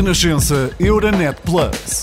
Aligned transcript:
Renascença 0.00 0.70
Euronet 0.80 1.36
Plus. 1.42 2.00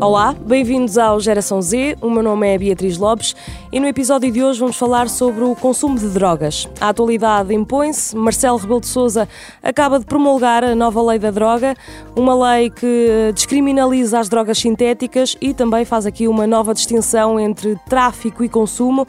Olá, 0.00 0.34
bem-vindos 0.44 0.98
ao 0.98 1.20
Geração 1.20 1.62
Z. 1.62 1.96
O 2.00 2.10
meu 2.10 2.20
nome 2.20 2.52
é 2.52 2.58
Beatriz 2.58 2.98
Lopes 2.98 3.36
e 3.70 3.78
no 3.78 3.86
episódio 3.86 4.28
de 4.32 4.42
hoje 4.42 4.58
vamos 4.58 4.76
falar 4.76 5.08
sobre 5.08 5.44
o 5.44 5.54
consumo 5.54 5.96
de 5.96 6.08
drogas. 6.08 6.68
A 6.80 6.88
atualidade 6.88 7.54
impõe-se. 7.54 8.16
Marcelo 8.16 8.58
Rebelo 8.58 8.80
de 8.80 8.88
Sousa 8.88 9.28
acaba 9.62 10.00
de 10.00 10.04
promulgar 10.04 10.64
a 10.64 10.74
nova 10.74 11.00
lei 11.00 11.20
da 11.20 11.30
droga, 11.30 11.76
uma 12.16 12.34
lei 12.34 12.70
que 12.70 13.30
descriminaliza 13.32 14.18
as 14.18 14.28
drogas 14.28 14.58
sintéticas 14.58 15.36
e 15.40 15.54
também 15.54 15.84
faz 15.84 16.06
aqui 16.06 16.26
uma 16.26 16.44
nova 16.44 16.74
distinção 16.74 17.38
entre 17.38 17.76
tráfico 17.88 18.42
e 18.42 18.48
consumo. 18.48 19.06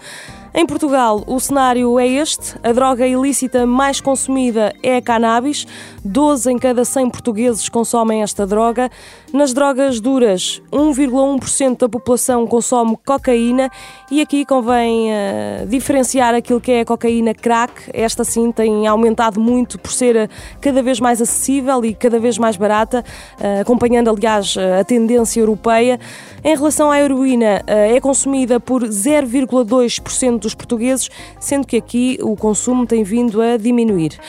Em 0.53 0.65
Portugal, 0.65 1.23
o 1.27 1.39
cenário 1.39 1.99
é 1.99 2.07
este: 2.07 2.55
a 2.63 2.71
droga 2.71 3.05
ilícita 3.05 3.67
mais 3.67 4.01
consumida 4.01 4.73
é 4.81 4.97
a 4.97 5.01
cannabis, 5.01 5.67
12 6.03 6.51
em 6.51 6.57
cada 6.57 6.83
100 6.83 7.09
portugueses 7.11 7.69
consomem 7.69 8.23
esta 8.23 8.47
droga. 8.47 8.89
Nas 9.31 9.53
drogas 9.53 9.99
duras, 9.99 10.59
1,1% 10.71 11.77
da 11.77 11.89
população 11.89 12.47
consome 12.47 12.97
cocaína 13.05 13.69
e 14.09 14.21
aqui 14.21 14.43
convém 14.43 15.09
uh, 15.11 15.67
diferenciar 15.67 16.33
aquilo 16.33 16.59
que 16.59 16.71
é 16.71 16.81
a 16.81 16.85
cocaína 16.85 17.35
crack. 17.35 17.91
Esta 17.93 18.23
sim 18.23 18.51
tem 18.51 18.87
aumentado 18.87 19.39
muito 19.39 19.77
por 19.77 19.91
ser 19.91 20.29
cada 20.59 20.81
vez 20.81 20.99
mais 20.99 21.21
acessível 21.21 21.85
e 21.85 21.93
cada 21.93 22.17
vez 22.17 22.39
mais 22.39 22.57
barata, 22.57 23.05
uh, 23.39 23.61
acompanhando 23.61 24.09
aliás 24.09 24.55
a 24.79 24.83
tendência 24.83 25.39
europeia. 25.41 25.99
Em 26.43 26.55
relação 26.55 26.89
à 26.89 26.99
heroína, 26.99 27.61
uh, 27.67 27.95
é 27.95 28.01
consumida 28.01 28.59
por 28.59 28.83
0,2% 28.83 30.38
dos 30.39 30.55
portugueses, 30.55 31.09
sendo 31.39 31.67
que 31.67 31.77
aqui 31.77 32.17
o 32.21 32.35
consumo 32.35 32.85
tem 32.85 33.03
vindo 33.03 33.41
a 33.41 33.57
diminuir. 33.57 34.19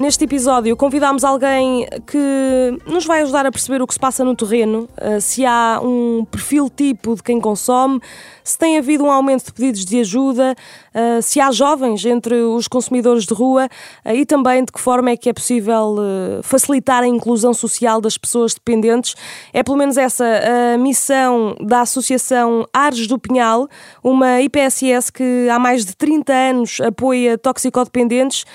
Neste 0.00 0.24
episódio 0.24 0.74
convidámos 0.78 1.24
alguém 1.24 1.86
que 2.06 2.78
nos 2.86 3.04
vai 3.04 3.20
ajudar 3.20 3.44
a 3.44 3.52
perceber 3.52 3.82
o 3.82 3.86
que 3.86 3.92
se 3.92 4.00
passa 4.00 4.24
no 4.24 4.34
terreno, 4.34 4.88
eh, 4.96 5.20
se 5.20 5.44
há 5.44 5.78
um 5.82 6.24
perfil 6.24 6.70
tipo 6.70 7.16
de 7.16 7.22
quem 7.22 7.38
consome, 7.38 8.00
se 8.42 8.56
tem 8.56 8.78
havido 8.78 9.04
um 9.04 9.10
aumento 9.10 9.44
de 9.44 9.52
pedidos 9.52 9.84
de 9.84 10.00
ajuda, 10.00 10.56
eh, 10.94 11.20
se 11.20 11.38
há 11.38 11.50
jovens 11.50 12.02
entre 12.06 12.34
os 12.36 12.66
consumidores 12.66 13.26
de 13.26 13.34
rua 13.34 13.68
eh, 14.02 14.14
e 14.14 14.24
também 14.24 14.64
de 14.64 14.72
que 14.72 14.80
forma 14.80 15.10
é 15.10 15.18
que 15.18 15.28
é 15.28 15.34
possível 15.34 15.96
facilitar 16.44 17.02
a 17.02 17.06
inclusão 17.06 17.52
social 17.52 18.00
das 18.00 18.16
pessoas 18.16 18.54
dependentes. 18.54 19.14
É 19.52 19.62
pelo 19.62 19.76
menos 19.76 19.98
essa 19.98 20.24
a 20.74 20.78
missão 20.78 21.54
da 21.60 21.82
Associação 21.82 22.66
Ares 22.72 23.06
do 23.06 23.18
Pinhal, 23.18 23.68
uma 24.02 24.40
IPSS 24.40 25.12
que 25.12 25.46
há 25.50 25.58
mais 25.58 25.84
de 25.84 25.94
30 25.94 26.32
anos 26.32 26.80
apoia 26.80 27.36
toxicodependentes. 27.36 28.46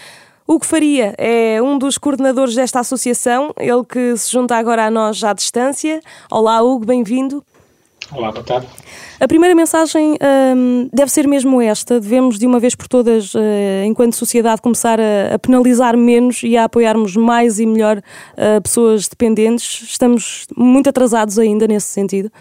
Hugo 0.47 0.63
Faria 0.63 1.15
é 1.17 1.59
um 1.59 1.75
dos 1.75 1.97
coordenadores 1.97 2.53
desta 2.53 2.79
associação, 2.79 3.51
ele 3.59 3.83
que 3.83 4.15
se 4.15 4.31
junta 4.31 4.55
agora 4.55 4.85
a 4.85 4.91
nós 4.91 5.23
à 5.23 5.33
distância. 5.33 5.99
Olá, 6.29 6.61
Hugo, 6.61 6.85
bem-vindo. 6.85 7.43
Olá, 8.11 8.31
boa 8.31 8.43
tarde. 8.43 8.67
A 9.19 9.27
primeira 9.27 9.55
mensagem 9.55 10.15
hum, 10.55 10.87
deve 10.93 11.09
ser 11.09 11.27
mesmo 11.27 11.59
esta: 11.59 11.99
devemos, 11.99 12.37
de 12.37 12.45
uma 12.45 12.59
vez 12.59 12.75
por 12.75 12.87
todas, 12.87 13.33
uh, 13.33 13.39
enquanto 13.87 14.15
sociedade, 14.15 14.61
começar 14.61 14.99
a, 14.99 15.33
a, 15.33 15.39
penalizar 15.39 15.97
menos 15.97 16.43
e 16.43 16.55
a 16.55 16.65
apoiarmos 16.65 17.15
mais 17.15 17.59
e 17.59 17.65
melhor 17.65 17.97
uh, 17.97 18.61
pessoas 18.61 19.07
dependentes. 19.07 19.81
Estamos 19.81 20.45
muito 20.55 20.87
atrasados 20.87 21.39
ainda 21.39 21.67
nesse 21.67 21.87
sentido. 21.87 22.31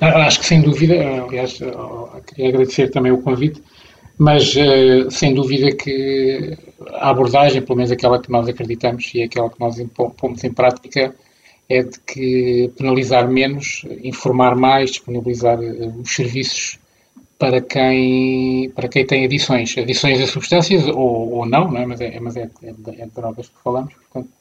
Ah, 0.00 0.26
acho 0.26 0.38
que 0.38 0.46
sem 0.46 0.62
dúvida, 0.62 0.94
aliás, 1.26 1.58
queria 2.28 2.50
agradecer 2.50 2.88
também 2.92 3.10
o 3.10 3.20
convite 3.20 3.60
mas 4.18 4.54
uh, 4.56 5.10
sem 5.10 5.34
dúvida 5.34 5.72
que 5.72 6.56
a 6.94 7.10
abordagem, 7.10 7.62
pelo 7.62 7.76
menos 7.76 7.90
aquela 7.90 8.20
que 8.20 8.30
nós 8.30 8.48
acreditamos 8.48 9.10
e 9.14 9.22
aquela 9.22 9.50
que 9.50 9.60
nós 9.60 9.76
pomos 10.16 10.42
em 10.44 10.52
prática, 10.52 11.14
é 11.68 11.82
de 11.82 11.98
que 12.00 12.70
penalizar 12.76 13.28
menos, 13.28 13.84
informar 14.02 14.54
mais, 14.54 14.90
disponibilizar 14.90 15.58
uh, 15.58 16.00
os 16.00 16.14
serviços 16.14 16.78
para 17.38 17.60
quem, 17.60 18.70
para 18.70 18.88
quem 18.88 19.04
tem 19.04 19.24
adições, 19.24 19.76
adições 19.76 20.20
a 20.20 20.26
substâncias 20.26 20.86
ou, 20.86 21.32
ou 21.32 21.46
não, 21.46 21.70
não 21.70 21.78
é? 21.78 21.86
mas, 21.86 22.00
é, 22.00 22.18
mas 22.20 22.36
é, 22.36 22.48
é, 22.62 22.72
de, 22.72 23.00
é 23.02 23.04
de 23.04 23.10
drogas 23.10 23.48
que 23.48 23.62
falamos. 23.62 23.92
Portanto, 23.94 24.32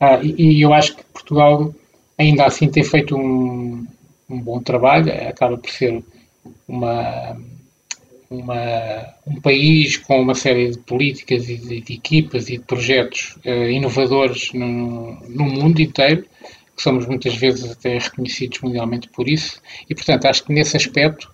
ah, 0.00 0.18
e, 0.22 0.58
e, 0.58 0.60
eu 0.60 0.74
acho 0.74 0.96
que 0.96 1.04
Portugal 1.04 1.72
ainda 2.18 2.44
assim 2.44 2.68
tem 2.68 2.82
feito 2.82 3.16
um, 3.16 3.86
um 4.28 4.40
bom 4.40 4.60
trabalho, 4.60 5.12
acaba 5.28 5.56
por 5.56 5.70
ser 5.70 6.04
uma 6.68 7.36
uma, 8.32 9.14
um 9.26 9.40
país 9.40 9.96
com 9.96 10.20
uma 10.20 10.34
série 10.34 10.70
de 10.70 10.78
políticas 10.78 11.48
e 11.48 11.56
de, 11.56 11.80
de 11.80 11.94
equipas 11.94 12.48
e 12.48 12.58
de 12.58 12.64
projetos 12.64 13.36
uh, 13.44 13.68
inovadores 13.68 14.52
no, 14.52 15.18
no, 15.28 15.44
mundo 15.44 15.80
inteiro, 15.80 16.24
que 16.76 16.82
somos 16.82 17.06
muitas 17.06 17.34
vezes 17.34 17.70
até 17.70 17.98
reconhecidos 17.98 18.60
mundialmente 18.60 19.08
por 19.08 19.28
isso, 19.28 19.60
e 19.88 19.94
portanto 19.94 20.26
acho 20.26 20.44
que 20.44 20.52
nesse 20.52 20.76
aspecto 20.76 21.32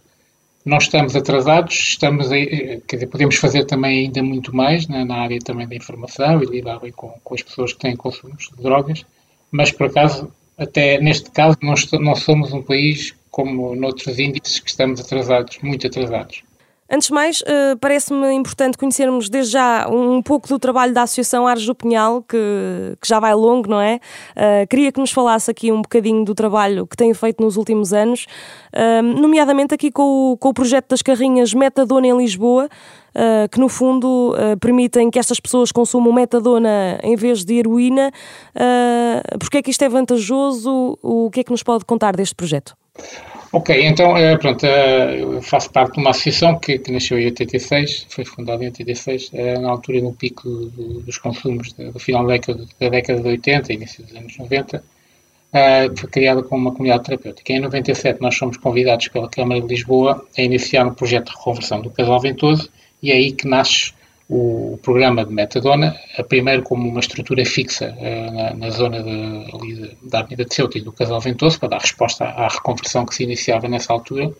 nós 0.64 0.84
estamos 0.84 1.16
atrasados, 1.16 1.74
estamos 1.74 2.30
a, 2.30 2.36
eh, 2.38 2.80
quer 2.86 2.96
dizer, 2.96 3.06
podemos 3.06 3.36
fazer 3.36 3.64
também 3.64 4.06
ainda 4.06 4.22
muito 4.22 4.54
mais 4.54 4.86
na, 4.86 5.04
na 5.04 5.16
área 5.16 5.38
também 5.38 5.66
da 5.66 5.74
informação 5.74 6.42
e 6.42 6.46
lidar 6.46 6.80
com, 6.94 7.08
com 7.24 7.34
as 7.34 7.42
pessoas 7.42 7.72
que 7.72 7.78
têm 7.78 7.96
consumos 7.96 8.50
de 8.54 8.62
drogas, 8.62 9.06
mas 9.50 9.70
por 9.70 9.86
acaso, 9.86 10.30
até 10.58 11.00
neste 11.00 11.30
caso, 11.30 11.56
nós 11.62 11.90
não 11.92 12.14
somos 12.14 12.52
um 12.52 12.62
país 12.62 13.14
como 13.30 13.74
noutros 13.74 14.18
índices 14.18 14.58
que 14.58 14.68
estamos 14.68 15.00
atrasados, 15.00 15.58
muito 15.62 15.86
atrasados. 15.86 16.42
Antes 16.90 17.08
de 17.08 17.14
mais, 17.14 17.42
uh, 17.42 17.76
parece-me 17.78 18.32
importante 18.32 18.78
conhecermos 18.78 19.28
desde 19.28 19.52
já 19.52 19.86
um 19.90 20.22
pouco 20.22 20.48
do 20.48 20.58
trabalho 20.58 20.94
da 20.94 21.02
Associação 21.02 21.46
Ares 21.46 21.66
do 21.66 21.74
Pinhal, 21.74 22.22
que, 22.22 22.96
que 22.98 23.06
já 23.06 23.20
vai 23.20 23.34
longo, 23.34 23.68
não 23.68 23.78
é? 23.78 24.00
Uh, 24.34 24.66
queria 24.66 24.90
que 24.90 24.98
nos 24.98 25.10
falasse 25.10 25.50
aqui 25.50 25.70
um 25.70 25.82
bocadinho 25.82 26.24
do 26.24 26.34
trabalho 26.34 26.86
que 26.86 26.96
tem 26.96 27.12
feito 27.12 27.42
nos 27.42 27.58
últimos 27.58 27.92
anos, 27.92 28.26
uh, 28.74 29.02
nomeadamente 29.02 29.74
aqui 29.74 29.90
com 29.90 30.32
o, 30.32 30.36
com 30.38 30.48
o 30.48 30.54
projeto 30.54 30.88
das 30.88 31.02
carrinhas 31.02 31.52
Metadona 31.52 32.06
em 32.06 32.16
Lisboa, 32.16 32.68
que 33.50 33.58
no 33.58 33.68
fundo 33.68 34.32
permitem 34.60 35.10
que 35.10 35.18
estas 35.18 35.40
pessoas 35.40 35.72
consumam 35.72 36.12
metadona 36.12 37.00
em 37.02 37.16
vez 37.16 37.44
de 37.44 37.54
heroína. 37.54 38.12
Porque 39.40 39.58
é 39.58 39.62
que 39.62 39.72
isto 39.72 39.82
é 39.82 39.88
vantajoso? 39.88 40.96
O 41.02 41.28
que 41.28 41.40
é 41.40 41.42
que 41.42 41.50
nos 41.50 41.64
pode 41.64 41.84
contar 41.84 42.14
deste 42.14 42.36
projeto? 42.36 42.76
Ok, 43.50 43.70
então, 43.86 44.14
eh, 44.16 44.36
pronto, 44.36 44.64
eh, 44.66 45.22
eu 45.22 45.40
faço 45.40 45.70
parte 45.72 45.94
de 45.94 46.00
uma 46.00 46.10
associação 46.10 46.58
que, 46.58 46.78
que 46.78 46.92
nasceu 46.92 47.18
em 47.18 47.24
86, 47.26 48.06
foi 48.10 48.22
fundada 48.22 48.62
em 48.62 48.66
86, 48.66 49.30
eh, 49.32 49.58
na 49.58 49.70
altura 49.70 50.02
no 50.02 50.12
pico 50.12 50.46
dos 51.06 51.16
consumos 51.16 51.72
do 51.72 51.98
final 51.98 52.26
da 52.26 52.34
década, 52.34 52.66
da 52.78 52.88
década 52.90 53.22
de 53.22 53.28
80, 53.28 53.72
início 53.72 54.04
dos 54.04 54.14
anos 54.14 54.36
90, 54.36 54.84
foi 55.96 56.10
criada 56.10 56.42
como 56.42 56.60
uma 56.60 56.72
comunidade 56.72 57.04
terapêutica. 57.04 57.52
Em 57.54 57.60
97 57.60 58.20
nós 58.20 58.36
fomos 58.36 58.58
convidados 58.58 59.08
pela 59.08 59.30
Câmara 59.30 59.62
de 59.62 59.66
Lisboa 59.66 60.26
a 60.36 60.42
iniciar 60.42 60.86
um 60.86 60.92
projeto 60.92 61.30
de 61.30 61.38
reconversão 61.38 61.80
do 61.80 61.90
casal 61.90 62.20
ventoso 62.20 62.68
e 63.02 63.10
é 63.10 63.14
aí 63.14 63.32
que 63.32 63.48
nasce 63.48 63.94
o 64.28 64.78
programa 64.82 65.24
de 65.24 65.32
metadona, 65.32 65.96
primeiro 66.28 66.62
como 66.62 66.86
uma 66.86 67.00
estrutura 67.00 67.44
fixa 67.46 67.96
uh, 67.96 68.32
na, 68.32 68.54
na, 68.54 68.70
zona 68.70 69.02
de, 69.02 69.10
ali 69.10 69.96
da 70.02 70.20
Avenida 70.20 70.44
de 70.44 70.54
Ceuta 70.54 70.76
e 70.76 70.82
do 70.82 70.92
Casal 70.92 71.20
Ventoso, 71.20 71.58
para 71.58 71.70
dar 71.70 71.80
resposta 71.80 72.24
à, 72.24 72.44
à, 72.44 72.48
reconversão 72.48 73.06
que 73.06 73.14
se 73.14 73.24
iniciava 73.24 73.68
nessa 73.68 73.92
altura, 73.92 74.30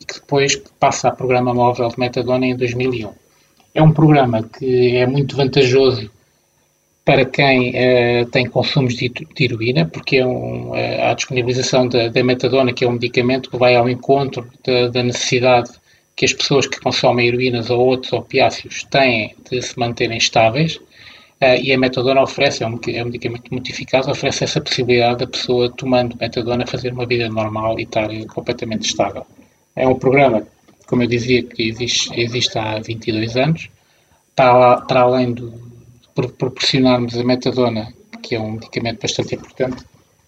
e 0.00 0.04
que 0.04 0.14
depois 0.14 0.56
passa 0.80 1.08
a 1.08 1.12
programa 1.12 1.52
móvel 1.52 1.88
de 1.88 1.98
metadona 1.98 2.46
em 2.46 2.56
2001. 2.56 3.12
É 3.74 3.82
um 3.82 3.92
programa 3.92 4.42
que 4.42 4.96
é 4.96 5.06
muito 5.06 5.36
vantajoso 5.36 6.10
para 7.04 7.26
quem 7.26 7.70
uh, 7.70 8.26
tem 8.30 8.46
consumos 8.46 8.94
de, 8.94 9.10
de, 9.10 9.44
heroína, 9.44 9.86
porque 9.86 10.16
é 10.16 10.26
um, 10.26 10.70
uh, 10.70 11.10
a 11.10 11.14
disponibilização 11.14 11.86
da, 11.86 12.08
da, 12.08 12.24
metadona, 12.24 12.72
que 12.72 12.84
é 12.84 12.88
um 12.88 12.92
medicamento 12.92 13.50
que 13.50 13.58
vai 13.58 13.76
ao 13.76 13.88
encontro 13.88 14.48
da, 14.64 14.88
da 14.88 15.02
necessidade 15.02 15.70
que 16.16 16.24
as 16.24 16.32
pessoas 16.32 16.66
que 16.66 16.80
consomem 16.80 17.28
heroínas 17.28 17.68
ou 17.68 17.78
outros 17.78 18.12
opiáceos 18.12 18.84
têm 18.84 19.36
de 19.50 19.60
se 19.60 19.78
manterem 19.78 20.16
estáveis 20.16 20.76
uh, 20.76 21.60
e 21.62 21.72
a 21.72 21.78
metadona 21.78 22.22
oferece, 22.22 22.64
é 22.64 22.66
um, 22.66 22.80
é 22.88 23.02
um 23.02 23.06
medicamento 23.06 23.50
muito 23.50 23.70
eficaz, 23.70 24.08
oferece 24.08 24.42
essa 24.42 24.60
possibilidade 24.60 25.18
da 25.18 25.26
pessoa 25.26 25.70
tomando 25.70 26.16
metadona 26.18 26.66
fazer 26.66 26.92
uma 26.94 27.04
vida 27.04 27.28
normal 27.28 27.78
e 27.78 27.82
estar 27.82 28.08
completamente 28.28 28.86
estável. 28.86 29.26
É 29.76 29.86
um 29.86 29.94
programa, 29.94 30.46
como 30.86 31.02
eu 31.02 31.06
dizia, 31.06 31.42
que 31.42 31.68
existe, 31.68 32.18
existe 32.18 32.58
há 32.58 32.80
22 32.80 33.36
anos, 33.36 33.68
para, 34.34 34.80
para 34.82 35.00
além 35.02 35.34
de 35.34 35.52
proporcionarmos 36.14 37.16
a 37.18 37.24
metadona, 37.24 37.92
que 38.22 38.34
é 38.34 38.40
um 38.40 38.52
medicamento 38.52 39.02
bastante 39.02 39.34
importante, 39.34 39.84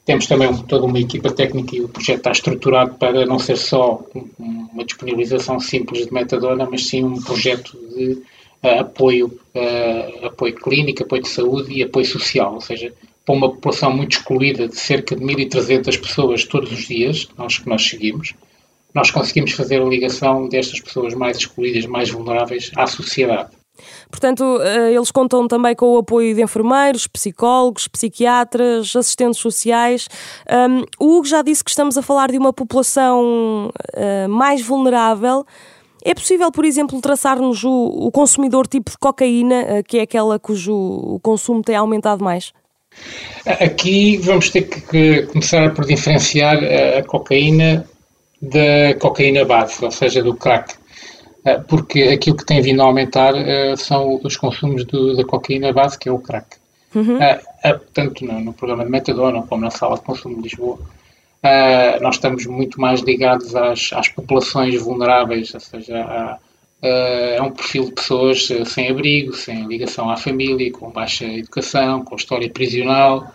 temos 0.08 0.26
também 0.26 0.56
toda 0.62 0.86
uma 0.86 0.98
equipa 0.98 1.30
técnica 1.30 1.76
e 1.76 1.82
o 1.82 1.88
projeto 1.90 2.16
está 2.16 2.32
estruturado 2.32 2.94
para 2.94 3.26
não 3.26 3.38
ser 3.38 3.58
só 3.58 4.02
uma 4.38 4.82
disponibilização 4.82 5.60
simples 5.60 6.06
de 6.06 6.14
metadona, 6.14 6.66
mas 6.68 6.86
sim 6.86 7.04
um 7.04 7.20
projeto 7.20 7.78
de 7.94 8.12
uh, 8.14 8.80
apoio, 8.80 9.26
uh, 9.54 10.26
apoio 10.28 10.54
clínico, 10.54 11.02
apoio 11.02 11.20
de 11.20 11.28
saúde 11.28 11.74
e 11.74 11.82
apoio 11.82 12.06
social, 12.06 12.54
ou 12.54 12.60
seja, 12.62 12.90
para 13.26 13.34
uma 13.34 13.50
população 13.50 13.92
muito 13.92 14.16
excluída 14.16 14.66
de 14.66 14.76
cerca 14.76 15.14
de 15.14 15.22
1.300 15.22 16.00
pessoas 16.00 16.42
todos 16.46 16.72
os 16.72 16.88
dias, 16.88 17.28
nós 17.36 17.58
que 17.58 17.68
nós 17.68 17.86
seguimos, 17.86 18.32
nós 18.94 19.10
conseguimos 19.10 19.52
fazer 19.52 19.82
a 19.82 19.84
ligação 19.84 20.48
destas 20.48 20.80
pessoas 20.80 21.12
mais 21.12 21.36
excluídas, 21.36 21.84
mais 21.84 22.08
vulneráveis 22.08 22.70
à 22.74 22.86
sociedade. 22.86 23.57
Portanto, 24.10 24.44
eh, 24.62 24.92
eles 24.92 25.10
contam 25.10 25.46
também 25.46 25.74
com 25.74 25.94
o 25.94 25.98
apoio 25.98 26.34
de 26.34 26.42
enfermeiros, 26.42 27.06
psicólogos, 27.06 27.86
psiquiatras, 27.88 28.94
assistentes 28.96 29.38
sociais. 29.38 30.08
O 30.98 31.16
Hugo 31.16 31.26
já 31.26 31.42
disse 31.42 31.62
que 31.62 31.70
estamos 31.70 31.98
a 31.98 32.02
falar 32.02 32.30
de 32.30 32.38
uma 32.38 32.52
população 32.52 33.70
uh, 33.70 34.28
mais 34.28 34.62
vulnerável. 34.62 35.44
É 36.04 36.14
possível, 36.14 36.50
por 36.50 36.64
exemplo, 36.64 37.00
traçar-nos 37.00 37.64
o, 37.64 37.70
o, 37.70 38.10
consumidor 38.10 38.66
tipo 38.66 38.90
de 38.90 38.98
cocaína, 38.98 39.62
uh, 39.62 39.84
que 39.86 39.98
é 39.98 40.02
aquela 40.02 40.38
cujo 40.38 40.74
o 40.74 41.20
consumo 41.20 41.62
tem 41.62 41.76
aumentado 41.76 42.24
mais? 42.24 42.52
Aqui 43.44 44.16
vamos 44.18 44.50
ter 44.50 44.62
que 44.62 45.26
começar 45.26 45.74
por 45.74 45.84
diferenciar 45.84 46.58
a 46.98 47.02
cocaína 47.04 47.88
da 48.40 48.94
cocaína 48.98 49.44
base, 49.44 49.84
ou 49.84 49.90
seja, 49.90 50.22
do 50.22 50.34
crack. 50.34 50.74
Eh, 51.48 51.60
porque 51.66 52.02
aquilo 52.02 52.36
que 52.36 52.44
tem 52.44 52.60
vindo 52.60 52.82
a 52.82 52.84
aumentar 52.84 53.34
uh, 53.34 53.76
são 53.76 54.20
os 54.22 54.36
consumos 54.36 54.84
do, 54.84 55.16
da 55.16 55.24
cocaína 55.24 55.72
base, 55.72 55.98
que 55.98 56.08
é 56.08 56.12
o 56.12 56.18
crack. 56.18 56.56
Uhum. 56.94 57.16
Uh, 57.16 57.80
tanto 57.94 58.24
no, 58.24 58.38
no, 58.40 58.52
programa 58.52 58.84
de 58.84 58.90
Metadona 58.90 59.42
como 59.42 59.62
na 59.62 59.70
sala 59.70 59.96
de 59.96 60.02
consumo 60.02 60.36
de 60.36 60.42
Lisboa, 60.42 60.78
nós 62.02 62.16
estamos 62.16 62.44
muito 62.46 62.80
mais 62.80 63.00
ligados 63.00 63.54
às, 63.54 63.92
às 63.92 64.08
populações 64.08 64.82
vulneráveis, 64.82 65.54
ou 65.54 65.60
seja, 65.60 65.96
a, 65.96 66.38
a 67.38 67.42
um 67.44 67.52
perfil 67.52 67.84
de 67.84 67.92
pessoas 67.92 68.48
sem 68.66 68.90
abrigo, 68.90 69.32
sem 69.32 69.66
ligação 69.66 70.10
à 70.10 70.16
família, 70.16 70.72
com 70.72 70.90
baixa 70.90 71.24
educação, 71.24 72.04
com 72.04 72.16
história 72.16 72.50
prisional. 72.50 73.32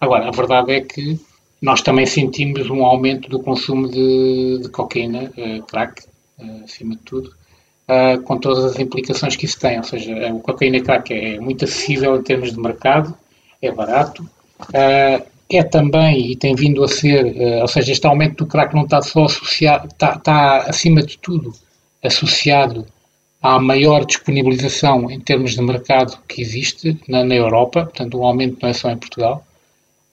Agora, 0.00 0.28
a 0.28 0.32
verdade 0.32 0.72
é 0.72 0.80
que 0.80 1.18
nós 1.62 1.80
também 1.80 2.06
sentimos 2.06 2.68
um 2.68 2.84
aumento 2.84 3.30
do 3.30 3.40
consumo 3.40 3.88
de, 3.88 4.58
de 4.62 4.68
cocaína, 4.70 5.32
crack, 5.68 6.02
acima 6.64 6.94
de 6.96 7.02
tudo, 7.02 7.32
uh, 7.88 8.20
com 8.22 8.38
todas 8.38 8.64
as 8.64 8.78
implicações 8.78 9.36
que 9.36 9.46
isso 9.46 9.58
tem. 9.58 9.78
Ou 9.78 9.84
seja, 9.84 10.32
o 10.32 10.40
cocaína 10.40 10.80
crack 10.80 11.12
é 11.12 11.40
muito 11.40 11.64
acessível 11.64 12.16
em 12.16 12.22
termos 12.22 12.52
de 12.52 12.60
mercado, 12.60 13.14
é 13.60 13.70
barato, 13.72 14.28
é 15.50 15.62
também, 15.62 16.32
e 16.32 16.36
tem 16.36 16.54
vindo 16.54 16.84
a 16.84 16.88
ser, 16.88 17.24
ou 17.60 17.68
seja, 17.68 17.90
este 17.90 18.06
aumento 18.06 18.44
do 18.44 18.46
crack 18.46 18.74
não 18.74 18.84
está 18.84 19.00
só 19.00 19.24
associado, 19.24 19.88
está, 19.88 20.14
está 20.14 20.58
acima 20.58 21.02
de 21.02 21.16
tudo 21.18 21.52
associado 22.02 22.86
à 23.42 23.58
maior 23.60 24.04
disponibilização 24.04 25.10
em 25.10 25.20
termos 25.20 25.52
de 25.52 25.62
mercado 25.62 26.18
que 26.26 26.40
existe 26.40 27.00
na, 27.08 27.24
na 27.24 27.34
Europa, 27.34 27.84
portanto, 27.84 28.18
o 28.18 28.24
aumento 28.24 28.58
não 28.60 28.68
é 28.68 28.72
só 28.72 28.90
em 28.90 28.96
Portugal. 28.96 29.44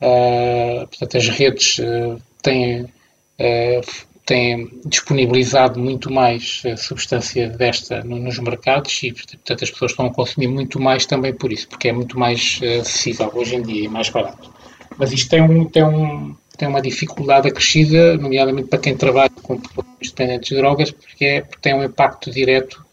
Uh, 0.02 0.88
portanto, 0.88 1.18
as 1.18 1.28
redes 1.30 1.80
uh, 1.80 2.22
têm 2.42 2.82
uh, 2.82 3.82
têm 4.26 4.70
disponibilizado 4.86 5.80
muito 5.80 6.12
mais 6.12 6.64
a 6.66 6.76
substância 6.76 7.48
desta 7.48 8.04
nos 8.04 8.40
mercados 8.40 9.04
e, 9.04 9.14
portanto, 9.14 9.64
as 9.64 9.70
pessoas 9.70 9.92
estão 9.92 10.08
a 10.08 10.14
consumir 10.14 10.48
muito 10.48 10.80
mais 10.82 11.06
também 11.06 11.34
por 11.34 11.54
isso, 11.54 11.68
porque 11.68 11.90
é 11.90 11.94
muito 11.94 12.18
mais 12.18 12.60
eh, 12.64 12.80
acessível 12.80 13.32
hoje 13.34 13.56
em 13.56 13.62
dia 13.62 13.84
e 13.84 13.88
mais 13.88 14.10
barato. 14.10 14.52
Mas 14.98 15.12
isto 15.12 15.30
tem, 15.30 15.42
um, 15.42 15.66
tem, 15.66 15.84
um, 15.84 16.36
tem 16.58 16.68
uma 16.68 16.82
dificuldade 16.82 17.48
acrescida, 17.48 18.18
nomeadamente 18.18 18.68
para 18.68 18.80
quem 18.80 18.98
trabalha 18.98 19.30
com 19.30 19.60
populações 19.60 20.10
dependentes 20.10 20.50
de 20.50 20.56
drogas, 20.56 20.90
porque, 20.90 21.26
é, 21.26 21.42
porque 21.42 21.62
tem 21.62 21.76
um 21.76 21.84
impacto 21.84 22.32
direto 22.32 22.84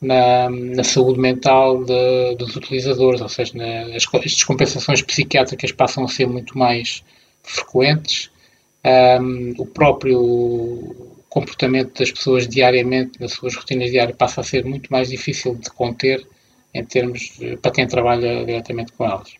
na, 0.00 0.48
na 0.48 0.84
saúde 0.84 1.18
mental 1.18 1.82
de, 1.82 2.36
dos 2.36 2.54
utilizadores, 2.54 3.20
ou 3.20 3.28
seja, 3.28 3.52
na, 3.56 3.96
as, 3.96 4.04
as 4.12 4.32
descompensações 4.32 5.02
psiquiátricas 5.02 5.72
passam 5.72 6.04
a 6.04 6.08
ser 6.08 6.28
muito 6.28 6.56
mais 6.56 7.02
frequentes 7.42 8.30
um, 8.86 9.54
o 9.58 9.66
próprio 9.66 11.14
comportamento 11.28 11.98
das 11.98 12.10
pessoas 12.10 12.46
diariamente, 12.48 13.20
nas 13.20 13.32
suas 13.32 13.54
rotinas 13.54 13.90
diárias, 13.90 14.16
passa 14.16 14.40
a 14.40 14.44
ser 14.44 14.64
muito 14.64 14.90
mais 14.90 15.08
difícil 15.08 15.54
de 15.56 15.68
conter 15.70 16.26
em 16.72 16.84
termos 16.84 17.38
para 17.60 17.70
quem 17.70 17.86
trabalha 17.86 18.44
diretamente 18.44 18.92
com 18.92 19.04
elas. 19.04 19.34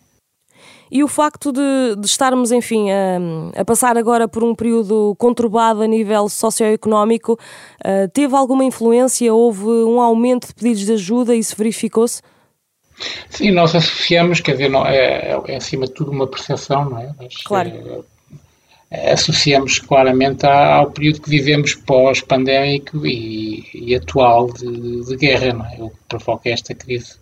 E 0.90 1.02
o 1.02 1.08
facto 1.08 1.52
de, 1.52 1.96
de 1.98 2.06
estarmos, 2.06 2.52
enfim, 2.52 2.90
a, 2.90 3.60
a, 3.60 3.64
passar 3.64 3.96
agora 3.96 4.28
por 4.28 4.44
um 4.44 4.54
período 4.54 5.16
conturbado 5.18 5.82
a 5.82 5.86
nível 5.86 6.28
socioeconómico, 6.28 7.32
uh, 7.32 8.08
teve 8.12 8.36
alguma 8.36 8.64
influência? 8.64 9.34
Houve 9.34 9.64
um 9.64 10.00
aumento 10.00 10.46
de 10.48 10.54
pedidos 10.54 10.86
de 10.86 10.92
ajuda? 10.92 11.34
Isso 11.34 11.56
verificou-se? 11.56 12.22
Sim, 13.28 13.50
nós 13.50 13.74
associamos, 13.74 14.40
quer 14.40 14.52
dizer, 14.52 14.70
não, 14.70 14.86
é, 14.86 15.32
é, 15.32 15.42
é 15.48 15.56
acima 15.56 15.86
de 15.86 15.92
tudo 15.92 16.12
uma 16.12 16.26
percepção, 16.26 16.88
não 16.88 16.98
é? 16.98 17.12
Mas, 17.18 17.36
claro. 17.42 17.68
É, 17.68 18.15
associamos 19.12 19.78
claramente 19.78 20.46
ao 20.46 20.90
período 20.90 21.20
que 21.20 21.30
vivemos 21.30 21.74
pós-pandémico 21.74 23.06
e, 23.06 23.64
e, 23.74 23.94
atual 23.94 24.52
de, 24.52 25.04
de, 25.04 25.16
guerra, 25.16 25.70
é? 25.76 25.82
o 25.82 25.90
que 25.90 25.96
provoca 26.08 26.48
esta 26.48 26.74
crise 26.74 27.14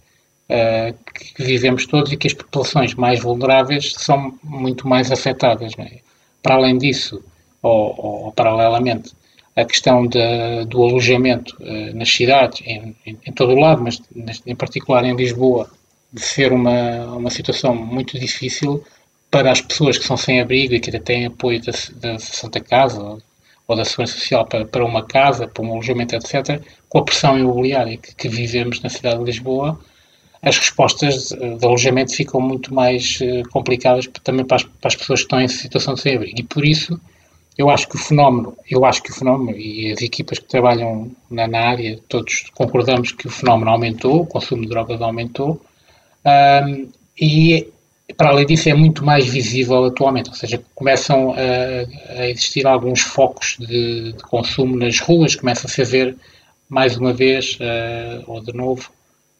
uh, 0.48 0.94
que 1.34 1.42
vivemos 1.42 1.86
todos 1.86 2.12
e 2.12 2.16
que 2.16 2.26
as 2.26 2.34
populações 2.34 2.94
mais 2.94 3.20
vulneráveis 3.20 3.92
são 3.96 4.38
muito 4.42 4.86
mais 4.86 5.10
afetadas. 5.10 5.72
É? 5.78 5.98
Para 6.42 6.56
além 6.56 6.78
disso, 6.78 7.22
ou, 7.62 7.94
ou, 7.98 8.32
paralelamente, 8.32 9.12
a 9.56 9.64
questão 9.64 10.06
de, 10.06 10.64
do 10.66 10.82
alojamento 10.82 11.56
uh, 11.60 11.96
nas 11.96 12.10
cidades, 12.10 12.60
em, 12.66 12.94
em, 13.06 13.18
em, 13.26 13.32
todo 13.32 13.52
o 13.52 13.58
lado, 13.58 13.82
mas 13.82 14.00
em 14.46 14.54
particular 14.54 15.04
em 15.04 15.14
Lisboa, 15.14 15.70
de 16.12 16.20
ser 16.20 16.52
uma, 16.52 17.06
uma 17.16 17.30
situação 17.30 17.74
muito 17.74 18.18
difícil, 18.18 18.84
para 19.34 19.50
as 19.50 19.60
pessoas 19.60 19.98
que 19.98 20.04
são 20.04 20.16
sem 20.16 20.40
abrigo 20.40 20.74
e 20.74 20.78
que 20.78 20.96
têm 21.00 21.26
apoio 21.26 21.60
da, 21.60 21.72
da 21.96 22.18
Santa 22.20 22.60
Casa 22.60 23.18
ou, 23.66 23.76
da 23.76 23.84
Segurança 23.84 24.16
Social 24.16 24.46
para, 24.46 24.64
para 24.64 24.84
uma 24.84 25.04
casa, 25.04 25.48
para 25.48 25.64
um 25.64 25.72
alojamento, 25.72 26.14
etc., 26.14 26.62
com 26.88 26.98
a 26.98 27.04
pressão 27.04 27.36
imobiliária 27.36 27.96
que, 27.96 28.14
que 28.14 28.28
vivemos 28.28 28.80
na 28.80 28.88
cidade 28.88 29.18
de 29.18 29.24
Lisboa, 29.24 29.76
as 30.40 30.56
respostas 30.56 31.30
de, 31.30 31.56
de 31.56 31.66
alojamento 31.66 32.14
ficam 32.14 32.40
muito 32.40 32.72
mais 32.72 33.18
uh, 33.22 33.42
complicadas 33.50 34.08
também 34.22 34.44
para 34.44 34.58
as, 34.58 34.62
para 34.62 34.86
as, 34.86 34.94
pessoas 34.94 35.18
que 35.18 35.24
estão 35.24 35.40
em 35.40 35.48
situação 35.48 35.94
de 35.94 36.02
sem 36.02 36.14
abrigo. 36.14 36.38
E 36.38 36.44
por 36.44 36.64
isso, 36.64 37.00
eu 37.58 37.68
acho 37.68 37.88
que 37.88 37.96
o 37.96 37.98
fenómeno, 37.98 38.56
eu 38.70 38.84
acho 38.84 39.02
que 39.02 39.10
o 39.10 39.14
fenómeno, 39.14 39.58
e 39.58 39.90
as 39.90 40.00
equipas 40.00 40.38
que 40.38 40.46
trabalham 40.46 41.10
na, 41.28 41.48
na 41.48 41.58
área, 41.58 41.98
todos 42.08 42.52
concordamos 42.54 43.10
que 43.10 43.26
o 43.26 43.30
fenómeno 43.30 43.72
aumentou, 43.72 44.20
o 44.20 44.26
consumo 44.26 44.62
de 44.62 44.68
drogas 44.68 45.02
aumentou, 45.02 45.60
um, 46.24 46.88
e 47.20 47.73
para 48.12 48.28
além 48.28 48.44
disso, 48.44 48.68
é 48.68 48.74
muito 48.74 49.04
mais 49.04 49.26
visível 49.26 49.84
atualmente, 49.84 50.28
ou 50.28 50.36
seja, 50.36 50.62
começam 50.74 51.32
a, 51.32 52.20
a 52.20 52.28
existir 52.28 52.66
alguns 52.66 53.00
focos 53.00 53.56
de, 53.58 54.12
de, 54.12 54.22
consumo 54.24 54.76
nas 54.76 55.00
ruas, 55.00 55.34
começa-se 55.34 55.80
a 55.80 55.84
ver 55.84 56.16
mais 56.68 56.96
uma 56.96 57.12
vez, 57.12 57.58
uh, 57.60 58.24
ou 58.26 58.42
de 58.42 58.52
novo, 58.52 58.90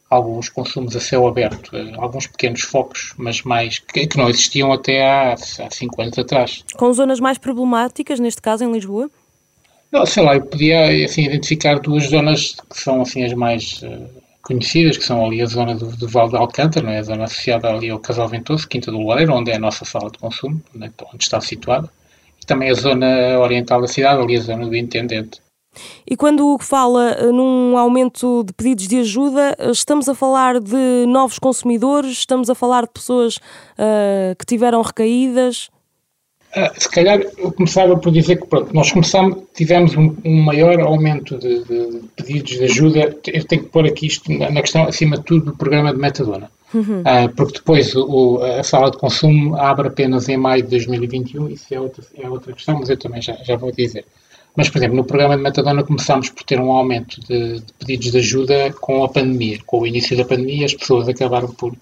alguns 0.09 0.49
consumos 0.49 0.97
a 0.97 1.01
céu 1.01 1.27
aberto, 1.27 1.77
uh, 1.77 2.01
alguns 2.01 2.27
pequenos 2.27 2.63
focos, 2.63 3.13
mas 3.19 3.43
mais 3.43 3.79
que, 3.79 4.07
que, 4.07 4.17
não 4.17 4.31
existiam 4.31 4.73
até 4.73 5.05
há, 5.05 5.35
há 5.35 5.71
cinco 5.71 6.01
anos 6.01 6.19
atrás. 6.19 6.65
Com 6.75 6.93
zonas 6.93 7.21
mais 7.21 7.37
problemáticas, 7.37 8.19
neste 8.19 8.41
caso 8.41 8.65
em 8.65 8.73
Lisboa? 8.73 9.11
Não, 9.93 10.07
sei 10.07 10.23
lá, 10.23 10.35
eu 10.35 10.45
podia 10.45 11.05
assim, 11.05 11.25
identificar 11.25 11.79
duas 11.79 12.05
zonas 12.05 12.57
que 12.69 12.81
são 12.81 13.03
assim 13.03 13.25
as 13.25 13.33
mais 13.35 13.83
uh, 13.83 14.24
conhecidas, 14.45 14.97
que 14.97 15.05
são 15.05 15.25
ali 15.25 15.43
a 15.43 15.47
zona 15.47 15.75
do, 15.75 15.87
do 15.97 16.07
Val 16.09 16.29
de 16.29 16.37
Alcântara, 16.37 16.93
é? 16.93 16.99
a 16.99 17.03
zona 17.03 17.25
associada 17.25 17.69
ali 17.69 17.91
ao 17.91 17.99
Casal 17.99 18.29
Ventoso, 18.29 18.69
Quinta 18.69 18.91
do 18.91 18.99
Loureiro, 18.99 19.33
onde 19.33 19.51
é 19.51 19.57
a 19.57 19.59
nossa 19.59 19.85
sala 19.85 20.11
de 20.11 20.19
consumo, 20.19 20.63
onde 20.75 21.25
está 21.25 21.41
situada, 21.41 21.91
e 22.41 22.47
também 22.47 22.71
a 22.71 22.75
zona 22.75 23.39
oriental 23.41 23.81
da 23.81 23.89
cidade, 23.89 24.23
ali 24.23 24.37
a 24.37 24.41
zona 24.41 24.67
do 24.67 24.77
Intendente. 24.77 25.43
E 26.09 26.17
quando 26.17 26.57
fala 26.61 27.13
eh, 27.13 27.33
num 27.33 27.77
aumento 27.77 28.45
de 28.45 28.53
pedidos 28.53 28.87
de 28.87 28.99
ajuda, 28.99 29.57
eh, 29.59 29.71
estamos 29.71 30.09
a 30.09 30.15
falar 30.15 30.61
de 30.61 31.05
novos 31.09 31.39
consumidores, 31.39 32.13
estamos 32.13 32.49
a 32.49 32.55
falar 32.55 32.83
de 32.83 32.93
pessoas 32.93 33.37
uh, 33.37 34.37
que 34.39 34.47
tiveram 34.47 34.83
recaídas? 34.83 35.69
Uh, 36.57 36.81
se 36.81 36.89
calhar 36.89 37.21
eu 37.37 37.51
começava 37.53 37.97
por 37.97 38.13
dizer 38.13 38.37
que 38.37 38.47
pronto, 38.47 38.73
nós 38.73 38.93
começamos, 38.93 39.39
tivemos 39.55 39.97
um, 39.97 40.15
um 40.25 40.41
maior 40.43 40.79
aumento 40.81 41.37
de, 41.37 41.65
de, 41.65 42.01
pedidos 42.15 42.53
de 42.53 42.65
ajuda. 42.65 43.17
Eu 43.27 43.45
tenho 43.45 43.65
que 43.65 43.71
pôr 43.71 43.87
aqui 43.87 44.07
isto 44.07 44.31
na 44.33 44.61
questão, 44.61 44.85
acima 44.85 45.17
de 45.17 45.25
tudo, 45.25 45.47
do 45.47 45.57
programa 45.57 45.93
de 45.93 45.99
metadona. 45.99 46.51
Uhum. 46.73 47.01
Uh, 47.01 47.29
porque 47.37 47.59
depois 47.59 47.95
o, 47.95 48.39
a 48.43 48.63
sala 48.63 48.91
de 48.91 48.99
consumo 48.99 49.57
abre 49.57 49.89
apenas 49.89 50.29
em 50.29 50.37
maio 50.37 50.63
de 50.63 50.71
2021, 50.71 51.49
isso 51.49 51.73
é 51.73 51.81
outra, 51.81 52.05
é 52.17 52.29
outra 52.29 52.53
questão, 52.53 52.79
mas 52.79 52.89
eu 52.89 52.97
também 52.97 53.21
já, 53.21 53.35
já 53.43 53.57
vou 53.57 53.73
dizer. 53.73 54.05
Mas, 54.57 54.69
por 54.69 54.79
exemplo, 54.79 54.97
no 54.97 55.05
programa 55.05 55.37
de 55.37 55.43
metadona 55.43 55.83
começámos 55.83 56.31
por 56.31 56.45
ter 56.45 56.61
um 56.61 56.71
aumento 56.71 57.21
de, 57.23 57.61
de 57.61 57.73
pedidos 57.79 58.13
de 58.13 58.19
ajuda 58.19 58.73
com 58.81 59.05
a 59.05 59.09
pandemia. 59.09 59.59
Com 59.67 59.81
o 59.81 59.87
início 59.87 60.17
da 60.17 60.25
pandemia, 60.25 60.67
as 60.67 60.75
pessoas 60.75 61.09
acabaram 61.09 61.49
por 61.49 61.73
ah, 61.73 61.77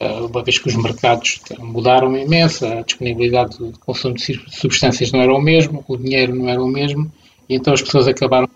uma 0.00 0.42
vez 0.42 0.58
que 0.58 0.68
os 0.68 0.76
mercados 0.76 1.40
mudaram 1.58 2.16
imenso, 2.16 2.64
a 2.64 2.80
disponibilidade 2.80 3.58
de 3.58 3.78
consumo 3.78 4.14
de 4.14 4.40
substâncias 4.50 5.12
não 5.12 5.20
era 5.20 5.34
o 5.34 5.40
mesmo, 5.40 5.84
o 5.86 5.96
dinheiro 5.96 6.34
não 6.34 6.48
era 6.48 6.62
o 6.62 6.68
mesmo, 6.68 7.12
e 7.48 7.54
então 7.54 7.74
as 7.74 7.82
pessoas 7.82 8.08
acabaram 8.08 8.48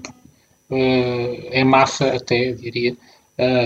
uh, 0.70 0.74
em 1.52 1.64
massa 1.64 2.06
até, 2.16 2.52
diria, 2.52 2.96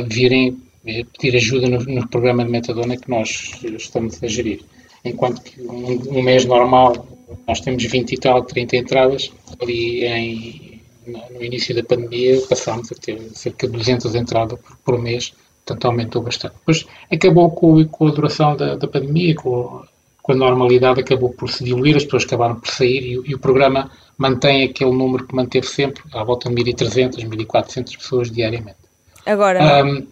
virem 0.09 0.59
pedir 0.85 1.37
ajuda 1.37 1.69
no, 1.69 1.79
no, 1.79 2.09
programa 2.09 2.45
de 2.45 2.51
metadona 2.51 2.97
que 2.97 3.11
nós 3.11 3.53
estamos 3.63 4.23
a 4.23 4.27
gerir. 4.27 4.63
Enquanto 5.05 5.43
que 5.43 5.61
um, 5.61 6.19
um, 6.19 6.23
mês 6.23 6.45
normal 6.45 7.07
nós 7.47 7.61
temos 7.61 7.85
20 7.85 8.13
e 8.13 8.17
tal, 8.17 8.43
30 8.43 8.77
entradas, 8.77 9.31
ali 9.61 10.05
em, 10.05 10.81
no 11.07 11.45
início 11.45 11.75
da 11.75 11.83
pandemia 11.83 12.41
passámos 12.49 12.91
a 12.91 12.95
ter 12.95 13.21
cerca 13.35 13.67
de 13.67 13.75
200 13.75 14.15
entradas 14.15 14.59
por, 14.59 14.77
por 14.79 14.99
mês 14.99 15.33
portanto 15.69 15.85
aumentou 15.85 16.23
bastante. 16.23 16.55
Depois 16.55 16.87
acabou 17.13 17.51
com, 17.51 17.85
com 17.87 18.09
a 18.09 18.11
duração 18.11 18.57
da, 18.57 18.77
da 18.77 18.89
pandemia, 18.89 19.35
com, 19.35 19.83
com, 20.23 20.33
a 20.33 20.35
normalidade, 20.35 21.01
acabou 21.01 21.31
por 21.31 21.51
se 21.51 21.63
diluir, 21.63 21.97
as 21.97 22.05
pessoas 22.05 22.25
acabaram 22.25 22.57
por 22.57 22.69
sair 22.69 23.03
e, 23.03 23.31
e, 23.31 23.35
o 23.35 23.39
programa 23.39 23.91
mantém 24.17 24.65
aquele 24.65 24.93
número 24.93 25.27
que 25.27 25.35
manteve 25.35 25.67
sempre, 25.67 26.03
à 26.13 26.25
volta 26.25 26.49
de 26.49 26.55
1.300, 26.55 27.17
1.400 27.17 27.99
pessoas 27.99 28.31
diariamente. 28.31 28.79
Agora? 29.27 29.85
Um, 29.85 30.07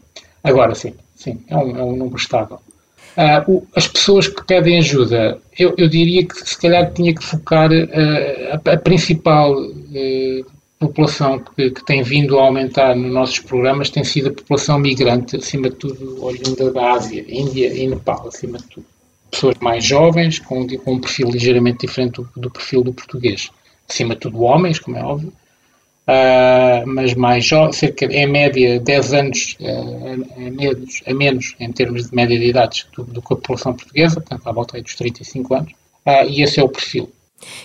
agora 0.45 0.75
sim, 0.75 0.95
sim, 1.15 1.43
é 1.49 1.57
um, 1.57 1.77
é 1.77 1.83
um 1.83 1.97
número 1.97 2.17
estável. 2.17 2.61
Uh, 3.17 3.51
o, 3.51 3.67
as 3.75 3.89
pessoas 3.89 4.29
que 4.29 4.45
pedem 4.45 4.77
ajuda, 4.77 5.39
eu, 5.59 5.75
eu, 5.79 5.89
diria 5.89 6.27
que 6.27 6.35
se 6.35 6.59
calhar 6.61 6.93
tinha 6.93 7.15
que 7.15 7.25
focar 7.25 7.71
uh, 7.73 8.69
a, 8.69 8.73
a, 8.73 8.77
principal 8.77 9.59
uh, 9.59 10.56
população 10.78 11.38
que, 11.38 11.71
que, 11.71 11.85
tem 11.85 12.02
vindo 12.02 12.38
a 12.38 12.42
aumentar 12.42 12.95
nos 12.95 13.12
nossos 13.12 13.38
programas 13.38 13.88
tem 13.88 14.04
sido 14.04 14.28
a 14.28 14.33
população 14.33 14.78
migrante, 14.78 15.37
acima 15.37 15.71
de 15.71 15.76
tudo 15.76 16.23
oriunda 16.23 16.71
da 16.71 16.92
Ásia, 16.92 17.25
Índia 17.28 17.73
e 17.73 17.87
Nepal, 17.87 18.28
acima 18.28 18.59
de 18.59 18.64
tudo. 18.64 18.87
Pessoas 19.30 19.56
mais 19.61 19.85
jovens, 19.85 20.38
com, 20.38 20.66
com 20.66 20.95
um 20.95 21.00
perfil 21.00 21.30
ligeiramente 21.30 21.87
diferente 21.87 22.16
do, 22.16 22.28
do, 22.37 22.50
perfil 22.50 22.83
do 22.83 22.92
português. 22.92 23.50
Acima 23.88 24.14
de 24.14 24.21
tudo 24.21 24.42
homens, 24.42 24.78
como 24.78 24.97
é 24.97 25.02
óbvio, 25.02 25.33
uh, 26.06 26.87
mas 26.87 27.14
mais 27.14 27.45
jovens, 27.45 27.76
cerca, 27.76 28.04
em 28.06 28.26
média 28.26 28.78
10 28.78 29.14
anos 29.14 29.56
uh, 29.61 30.37
a, 30.37 30.50
menos, 30.50 31.02
a 31.06 31.14
menos 31.14 31.54
em 31.59 31.73
termos 31.73 32.09
de 32.09 32.14
média 32.14 32.38
de 32.38 32.47
idades 32.47 32.87
do, 32.95 33.04
do 33.04 33.23
que 33.23 33.33
a 33.33 33.37
população 33.37 33.75
portuguesa, 33.75 34.21
portanto 34.21 34.47
à 34.47 34.52
volta 34.52 34.80
dos 34.80 34.95
35 34.95 35.54
anos, 35.54 35.73
uh, 35.73 36.28
e 36.28 36.42
esse 36.42 36.61
é 36.61 36.62
o 36.62 36.68
perfil. 36.68 37.11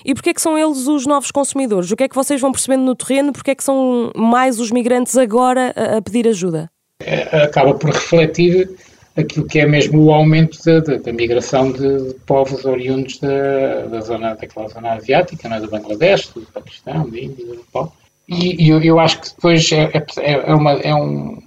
E 0.04 0.14
porquê 0.14 0.32
é 0.32 0.34
que 0.34 0.42
são 0.42 0.58
eles 0.58 0.88
os 0.88 1.06
novos 1.06 1.32
consumidores? 1.32 1.92
O 1.92 1.96
que 1.96 2.04
é 2.04 2.08
que 2.10 2.16
vocês 2.16 2.40
vão 2.40 2.52
percebendo 2.52 2.84
no 2.84 2.96
terreno? 2.96 3.32
Porquê 3.32 3.52
é 3.52 3.56
que 3.56 3.64
são 3.64 4.12
mais 4.16 4.60
os 4.60 4.72
migrantes 4.72 5.18
agora 5.18 5.74
a, 5.76 6.02
pedir 6.02 6.28
ajuda? 6.28 6.70
É, 7.04 7.44
acaba 7.44 7.74
por 7.74 7.90
refletir 7.90 8.70
aquilo 9.16 9.46
que 9.46 9.60
é 9.60 9.66
mesmo 9.66 10.04
o 10.04 10.12
aumento 10.12 10.58
da, 10.64 10.98
da, 10.98 11.14
migração 11.14 11.72
de 11.72 12.14
povos 12.26 12.64
oriundos 12.66 13.20
da, 13.20 13.88
da 13.88 14.02
zona, 14.02 14.36
daquela 14.36 14.68
zona 14.68 14.94
asiática, 14.94 15.50
não 15.50 15.58
é? 15.58 15.60
do 15.60 15.70
Bangladesh, 15.70 16.28
do 16.30 16.42
Paquistão, 16.42 17.10
da 17.10 17.20
Índia, 17.20 17.46
do 17.46 17.56
Nepal. 17.56 17.94
E, 18.28 18.64
e 18.64 18.70
eu, 18.70 18.82
eu, 18.82 19.00
acho 19.00 19.20
que 19.20 19.30
depois 19.30 19.70
é, 19.72 19.92
é, 19.94 20.32
é, 20.32 20.56
uma, 20.56 20.72
é 20.74 20.96
um, 20.96 21.38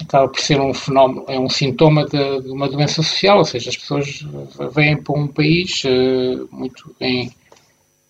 acaba 0.00 0.28
por 0.28 0.40
ser 0.40 0.60
um 0.60 0.74
fenómeno, 0.74 1.24
é 1.28 1.38
um 1.38 1.48
sintoma 1.48 2.04
de, 2.04 2.40
de, 2.42 2.50
uma 2.50 2.68
doença 2.68 2.94
social, 2.94 3.38
ou 3.38 3.44
seja, 3.44 3.70
as 3.70 3.76
pessoas 3.76 4.26
vêm 4.74 4.96
para 4.96 5.16
um 5.16 5.28
país 5.28 5.84
uh, 5.84 6.48
muito 6.50 6.94
em 7.00 7.30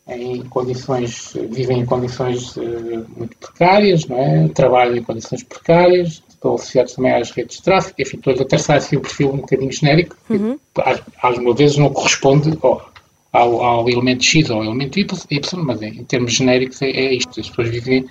em 0.09 0.43
condições, 0.45 1.33
vivem 1.51 1.81
em 1.81 1.87
condições 1.87 2.57
uh, 2.57 3.07
muito 3.17 3.37
precárias, 3.39 4.07
não 4.07 4.19
é? 4.19 4.49
trabalham 4.49 4.97
em 4.97 5.03
condições 5.03 5.43
precárias, 5.43 6.23
estão 6.29 6.55
associados 6.55 6.95
também 6.95 7.13
às 7.13 7.31
redes 7.31 7.57
de 7.57 7.63
tráfico, 7.63 8.01
enfim, 8.01 8.19
toda 8.19 8.43
até 8.43 8.57
sai 8.57 8.77
assim 8.77 8.97
um 8.97 9.01
perfil 9.01 9.33
um 9.33 9.39
bocadinho 9.39 9.73
genérico, 9.73 10.17
uhum. 10.31 10.59
que 10.75 10.81
às, 10.81 11.03
às 11.23 11.57
vezes 11.57 11.77
não 11.77 11.91
corresponde 11.91 12.57
ao, 12.63 12.89
ao, 13.33 13.63
ao, 13.63 13.91
elemento 13.91 14.25
X 14.25 14.49
ou 14.49 14.59
ao 14.59 14.65
elemento 14.65 15.01
Y, 15.01 15.65
mas 15.65 15.83
em, 15.83 15.99
em 15.99 16.05
termos 16.05 16.35
genéricos 16.35 16.81
é, 16.83 16.91
é, 16.91 17.15
isto, 17.15 17.41
as 17.41 17.49
pessoas 17.49 17.69
vivem 17.69 18.07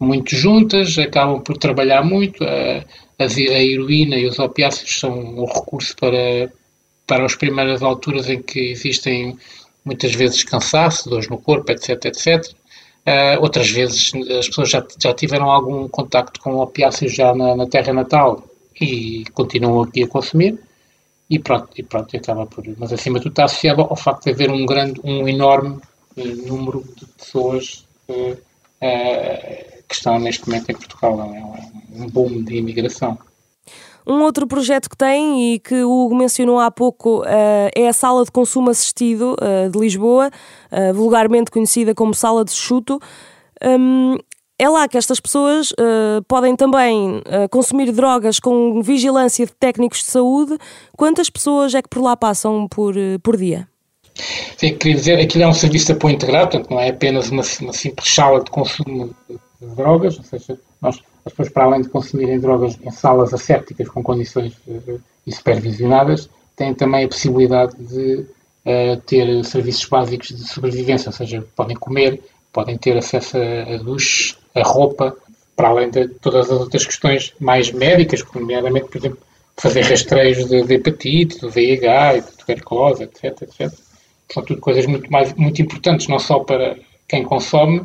muito 0.00 0.34
juntas, 0.34 0.96
acabam 0.96 1.42
por 1.42 1.58
trabalhar 1.58 2.02
muito, 2.02 2.42
a, 2.42 2.84
a, 3.18 3.24
a 3.24 3.62
heroína 3.62 4.16
e 4.16 4.26
os 4.26 4.38
opiáceos 4.38 4.98
são 4.98 5.12
um 5.12 5.44
recurso 5.44 5.94
para, 5.96 6.50
para 7.06 7.26
as 7.26 7.34
primeiras 7.34 7.82
alturas 7.82 8.30
em 8.30 8.40
que 8.40 8.70
existem 8.70 9.36
muitas 9.88 10.14
vezes 10.14 10.44
cansaço, 10.44 11.08
dores 11.08 11.28
no 11.28 11.38
corpo, 11.38 11.72
etc, 11.72 12.04
etc. 12.04 12.44
Uh, 13.06 13.40
outras 13.40 13.70
vezes 13.70 14.12
as 14.38 14.48
pessoas 14.48 14.68
já, 14.68 14.86
já 15.02 15.14
tiveram 15.14 15.50
algum 15.50 15.88
contacto 15.88 16.40
com 16.40 16.56
opiáceos 16.56 17.14
já 17.14 17.34
na, 17.34 17.56
na 17.56 17.66
terra 17.66 17.92
natal 17.92 18.44
e 18.78 19.24
continuam 19.32 19.82
aqui 19.82 20.02
a 20.02 20.08
consumir 20.08 20.58
e 21.30 21.38
pronto, 21.38 21.70
e 21.76 21.82
pronto, 21.82 22.14
acaba 22.14 22.44
por... 22.46 22.64
Mas 22.76 22.92
acima 22.92 23.18
de 23.18 23.24
tudo 23.24 23.32
está 23.32 23.44
associado 23.44 23.80
ao 23.80 23.96
facto 23.96 24.24
de 24.24 24.30
haver 24.30 24.50
um 24.50 24.66
grande, 24.66 25.00
um 25.02 25.26
enorme 25.26 25.80
uh, 26.16 26.46
número 26.46 26.84
de 26.96 27.06
pessoas 27.06 27.86
uh, 28.10 28.36
que 29.88 29.94
estão 29.94 30.18
neste 30.18 30.46
momento 30.46 30.70
em 30.70 30.74
Portugal. 30.74 31.20
É 31.20 31.24
um, 31.24 32.04
um 32.04 32.06
boom 32.08 32.42
de 32.44 32.56
imigração. 32.56 33.18
Um 34.08 34.22
outro 34.22 34.46
projeto 34.46 34.88
que 34.88 34.96
tem 34.96 35.52
e 35.52 35.58
que 35.58 35.84
o 35.84 35.90
Hugo 35.90 36.16
mencionou 36.16 36.58
há 36.58 36.70
pouco 36.70 37.20
uh, 37.20 37.68
é 37.76 37.88
a 37.88 37.92
Sala 37.92 38.24
de 38.24 38.30
Consumo 38.30 38.70
Assistido 38.70 39.34
uh, 39.34 39.70
de 39.70 39.78
Lisboa, 39.78 40.30
uh, 40.72 40.94
vulgarmente 40.94 41.50
conhecida 41.50 41.94
como 41.94 42.14
Sala 42.14 42.42
de 42.42 42.52
Chuto. 42.52 42.98
Um, 43.62 44.16
é 44.58 44.66
lá 44.66 44.88
que 44.88 44.96
estas 44.96 45.20
pessoas 45.20 45.72
podem 46.26 46.56
também 46.56 47.22
consumir 47.48 47.92
drogas 47.92 48.40
com 48.40 48.82
vigilância 48.82 49.46
de 49.46 49.52
técnicos 49.52 50.00
de 50.00 50.06
saúde. 50.06 50.58
Quantas 50.96 51.30
pessoas 51.30 51.76
é 51.76 51.80
que 51.80 51.88
por 51.88 52.02
lá 52.02 52.16
passam 52.16 52.66
por, 52.66 52.92
por 53.22 53.36
dia? 53.36 53.68
Sim, 54.56 54.74
queria 54.74 54.96
dizer, 54.96 55.20
aquilo 55.20 55.44
é 55.44 55.46
um 55.46 55.52
serviço 55.52 55.86
de 55.86 55.92
apoio 55.92 56.16
integrado, 56.16 56.50
portanto 56.50 56.70
não 56.70 56.80
é 56.80 56.88
apenas 56.88 57.30
uma, 57.30 57.44
uma 57.60 57.72
simples 57.72 58.12
sala 58.12 58.42
de 58.42 58.50
consumo 58.50 59.14
de 59.60 59.66
drogas, 59.74 60.16
ou 60.18 60.24
seja, 60.24 60.58
nós 60.80 61.00
as 61.28 61.32
pessoas, 61.32 61.48
para 61.50 61.64
além 61.64 61.82
de 61.82 61.88
consumirem 61.88 62.40
drogas 62.40 62.78
em 62.82 62.90
salas 62.90 63.34
assépticas 63.34 63.88
com 63.88 64.02
condições 64.02 64.54
uh, 64.66 65.00
e 65.26 65.32
supervisionadas, 65.32 66.28
têm 66.56 66.74
também 66.74 67.04
a 67.04 67.08
possibilidade 67.08 67.76
de 67.76 68.24
uh, 68.64 69.00
ter 69.06 69.44
serviços 69.44 69.84
básicos 69.84 70.28
de 70.28 70.48
sobrevivência, 70.48 71.10
ou 71.10 71.12
seja, 71.12 71.44
podem 71.54 71.76
comer, 71.76 72.20
podem 72.52 72.78
ter 72.78 72.96
acesso 72.96 73.36
a, 73.36 73.40
a 73.40 74.60
a 74.60 74.62
roupa, 74.62 75.14
para 75.54 75.68
além 75.68 75.90
de 75.90 76.08
todas 76.08 76.50
as 76.50 76.60
outras 76.60 76.86
questões 76.86 77.34
mais 77.38 77.70
médicas, 77.70 78.24
nomeadamente, 78.34 78.86
por 78.86 78.98
exemplo, 78.98 79.18
fazer 79.56 79.82
rastreios 79.82 80.48
de, 80.48 80.62
de 80.62 80.74
hepatite, 80.74 81.40
de 81.40 81.48
VIH, 81.48 82.20
de 82.20 82.32
tuberculose, 82.38 83.02
etc, 83.02 83.42
etc. 83.42 83.72
São 84.32 84.42
tudo 84.44 84.60
coisas 84.60 84.86
muito, 84.86 85.10
mais, 85.10 85.34
muito 85.34 85.60
importantes, 85.60 86.06
não 86.06 86.18
só 86.18 86.40
para 86.40 86.76
quem 87.06 87.24
consome, 87.24 87.84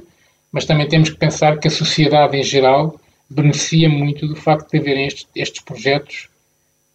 mas 0.53 0.65
também 0.65 0.87
temos 0.87 1.09
que 1.09 1.17
pensar 1.17 1.59
que 1.59 1.67
a 1.67 1.71
sociedade 1.71 2.37
em 2.37 2.43
geral 2.43 2.95
beneficia 3.29 3.89
muito 3.89 4.27
do 4.27 4.35
facto 4.35 4.69
de 4.71 4.77
haverem 4.77 5.07
estes, 5.07 5.27
estes 5.35 5.63
projetos 5.63 6.29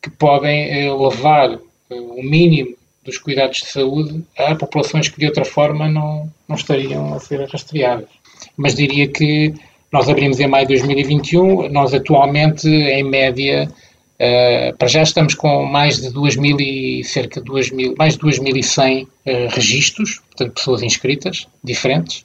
que 0.01 0.09
podem 0.09 0.71
eh, 0.71 0.93
levar 0.93 1.53
eh, 1.91 1.95
o 1.95 2.23
mínimo 2.23 2.77
dos 3.05 3.19
cuidados 3.19 3.59
de 3.59 3.67
saúde 3.67 4.23
a 4.39 4.55
populações 4.55 5.09
que 5.09 5.19
de 5.19 5.27
outra 5.27 5.45
forma 5.45 5.89
não, 5.89 6.31
não 6.47 6.57
estariam 6.57 7.15
a 7.15 7.19
ser 7.19 7.41
rastreadas. 7.49 8.09
Mas 8.57 8.75
diria 8.75 9.09
que 9.09 9.53
nós 9.91 10.09
abrimos 10.09 10.39
em 10.39 10.47
maio 10.47 10.67
de 10.67 10.75
2021, 10.75 11.69
nós 11.71 11.95
atualmente, 11.95 12.69
em 12.69 13.03
média, 13.03 13.69
uh, 13.69 14.77
para 14.77 14.87
já 14.87 15.03
estamos 15.03 15.35
com 15.35 15.65
mais 15.65 16.01
de 16.01 16.09
2.000 16.09 16.61
e 16.61 17.05
cerca 17.05 17.41
de 17.41 17.51
2.000, 17.51 17.95
mais 17.97 18.15
de 18.15 18.21
2.100 18.21 19.05
uh, 19.05 19.09
registros, 19.49 20.21
portanto 20.27 20.55
pessoas 20.55 20.83
inscritas, 20.83 21.49
diferentes, 21.65 22.25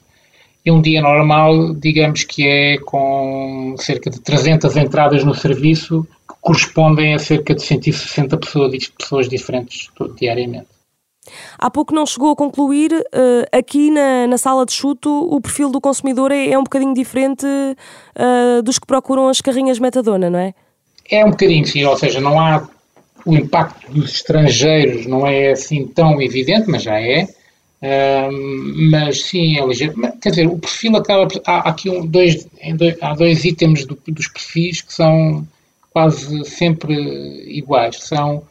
e 0.65 0.71
um 0.71 0.81
dia 0.81 1.01
normal, 1.01 1.73
digamos 1.73 2.23
que 2.23 2.47
é 2.47 2.77
com 2.77 3.75
cerca 3.77 4.09
de 4.09 4.19
300 4.21 4.77
entradas 4.77 5.23
no 5.23 5.35
serviço, 5.35 6.07
que 6.27 6.35
correspondem 6.39 7.13
a 7.13 7.19
cerca 7.19 7.53
de 7.53 7.61
160 7.61 8.37
pessoas, 8.37 8.87
pessoas 8.87 9.27
diferentes 9.27 9.89
diariamente. 10.17 10.67
Há 11.57 11.71
pouco 11.71 11.93
não 11.93 12.05
chegou 12.05 12.31
a 12.31 12.35
concluir, 12.35 12.91
uh, 12.93 13.57
aqui 13.57 13.89
na, 13.89 14.27
na, 14.27 14.37
sala 14.37 14.65
de 14.65 14.73
chuto, 14.73 15.09
o 15.09 15.39
perfil 15.39 15.69
do 15.69 15.79
consumidor 15.79 16.31
é, 16.31 16.49
é 16.49 16.57
um 16.57 16.63
bocadinho 16.63 16.93
diferente 16.93 17.45
uh, 17.45 18.61
dos 18.61 18.77
que 18.77 18.85
procuram 18.85 19.29
as 19.29 19.39
carrinhas 19.39 19.79
metadona, 19.79 20.29
não 20.29 20.39
é? 20.39 20.53
É 21.09 21.23
um 21.23 21.31
bocadinho, 21.31 21.65
sim, 21.65 21.83
ou 21.85 21.97
seja, 21.97 22.19
não 22.19 22.39
há 22.39 22.67
o 23.25 23.33
impacto 23.33 23.89
dos 23.91 24.15
estrangeiros 24.15 25.05
não 25.05 25.25
é 25.25 25.51
assim 25.51 25.87
tão 25.87 26.21
evidente, 26.21 26.69
mas 26.69 26.83
já 26.83 26.99
é 26.99 27.27
mas 28.89 29.23
sim, 29.23 29.59
é 29.59 29.65
ligeiro. 29.65 29.93
Quer 30.21 30.29
dizer, 30.29 30.47
o 30.47 30.57
perfil 30.57 30.95
acaba. 30.95 31.27
Há, 31.45 31.69
aqui 31.69 31.89
um, 31.89 32.05
dois, 32.05 32.47
dois, 32.75 32.95
há 33.01 33.13
dois 33.13 33.43
itens 33.43 33.85
do, 33.85 33.97
dos 34.07 34.27
perfis 34.27 34.81
que 34.81 34.93
são 34.93 35.45
quase 35.91 36.45
sempre 36.45 36.93
iguais. 37.47 37.97
São 38.03 38.43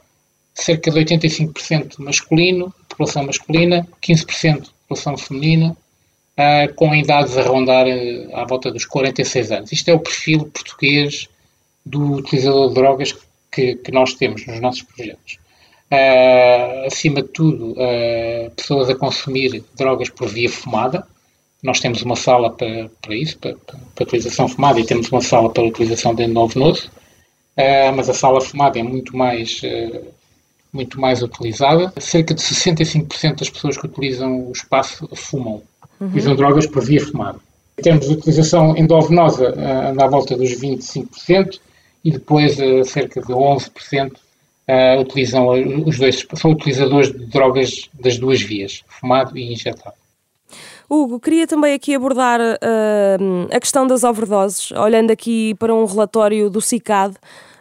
cerca 0.55 0.91
de 0.91 1.01
85% 1.01 1.99
masculino, 1.99 2.73
população 2.89 3.25
masculina, 3.25 3.87
15% 4.03 4.69
população 4.87 5.17
feminina, 5.17 5.77
uh, 6.37 6.75
com 6.75 6.95
idades 6.95 7.37
a 7.37 7.43
rondar 7.43 7.87
uh, 7.87 8.37
à 8.37 8.45
volta 8.45 8.71
dos 8.71 8.85
46 8.85 9.53
anos. 9.53 9.73
Isto 9.73 9.89
é 9.89 9.95
o 9.95 10.01
perfil 10.01 10.45
português 10.47 11.29
do 11.85 12.17
utilizador 12.17 12.69
de 12.69 12.75
drogas 12.75 13.15
que, 13.51 13.77
que 13.77 13.93
nós 13.93 14.15
temos 14.15 14.47
nos 14.47 14.61
nossos 14.61 14.83
projetos. 14.83 15.39
Uh, 15.93 16.87
acima 16.87 17.21
de 17.21 17.29
tudo, 17.29 17.73
uh, 17.73 18.51
pessoas 18.57 18.89
a 18.89 18.95
consumir 18.95 19.63
drogas 19.77 20.09
por 20.09 20.27
via 20.27 20.49
fumada. 20.49 21.07
Nós 21.63 21.81
temos 21.81 22.01
uma 22.01 22.17
sala 22.17 22.49
para, 22.49 22.91
para 23.03 23.15
isso, 23.15 23.39
para, 23.39 23.55
para, 23.95 24.05
utilização 24.05 24.49
fumada, 24.49 24.81
e 24.81 24.87
temos 24.87 25.11
uma 25.13 25.21
sala 25.21 25.51
para 25.51 25.63
utilização 25.63 26.15
de 26.15 26.23
endovenoso, 26.23 26.89
uh, 26.89 27.95
mas 27.95 28.09
a 28.09 28.15
sala 28.15 28.41
fumada 28.41 28.79
é 28.79 28.83
muito 28.83 29.15
mais, 29.15 29.61
muito 30.73 30.99
mais 30.99 31.23
utilizada. 31.23 31.93
Cerca 32.01 32.33
de 32.33 32.41
65% 32.41 33.41
das 33.41 33.51
pessoas 33.51 33.77
que 33.77 33.85
utilizam 33.85 34.49
o 34.49 34.53
espaço 34.53 35.07
fumam, 35.15 35.63
uhum. 36.01 36.07
utilizam 36.07 36.35
drogas 36.35 36.67
por 36.67 36.83
via 36.83 37.05
fumada. 37.05 37.39
Em 37.79 37.83
termos 37.83 38.07
de 38.07 38.15
utilização 38.15 38.75
endovenosa, 38.79 39.51
anda 39.91 40.07
à 40.07 40.09
volta 40.09 40.35
dos 40.39 40.53
25%, 40.53 41.61
e 42.03 42.11
depois 42.11 42.57
cerca 42.89 43.21
de 43.21 43.33
11% 43.33 44.13
utilizam 45.01 45.49
os 45.87 45.99
dois, 45.99 46.27
são 46.35 46.53
utilizadores 46.53 47.13
de 47.13 47.27
drogas 47.27 47.89
das 48.01 48.19
duas 48.19 48.41
vias, 48.41 48.83
fumado 48.89 49.37
e 49.37 49.53
injetado. 49.53 49.97
Hugo, 50.89 51.19
queria 51.19 51.47
também 51.47 51.73
aqui 51.73 51.95
abordar 51.95 52.39
uh, 52.39 53.49
a 53.51 53.59
questão 53.59 53.87
das 53.87 54.05
overdoses, 54.05 54.73
olhando 54.73 55.11
aqui 55.11 55.55
para 55.55 55.75
um 55.75 55.87
relatório 55.87 56.51
do 56.51 56.61
CICAD. 56.61 57.15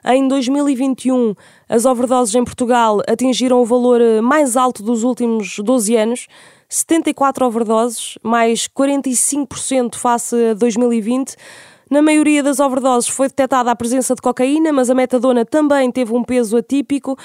Em 0.04 0.28
2021, 0.28 1.36
as 1.70 1.86
overdoses 1.86 2.36
em 2.36 2.44
Portugal 2.44 3.02
atingiram 3.08 3.62
o 3.62 3.66
valor 3.66 4.02
mais 4.22 4.58
alto 4.58 4.84
dos 4.84 5.04
últimos 5.04 5.60
12 5.60 5.96
anos, 5.96 6.28
74 6.68 7.46
overdoses, 7.46 8.18
mais 8.24 8.68
45% 8.68 9.96
face 9.96 10.36
a 10.52 10.54
2020. 10.54 11.36
Na 11.92 12.02
maioria 12.02 12.42
das 12.42 12.62
overdoses 12.62 13.10
foi 13.10 13.28
detectada 13.28 13.70
a 13.70 13.76
presença 13.76 14.16
de 14.16 14.22
cocaína, 14.22 14.72
mas 14.72 14.90
a 14.90 14.96
metadona 14.96 15.44
também 15.46 15.92
teve 15.92 16.14
um 16.14 16.24
peso 16.24 16.56
atípico. 16.56 17.18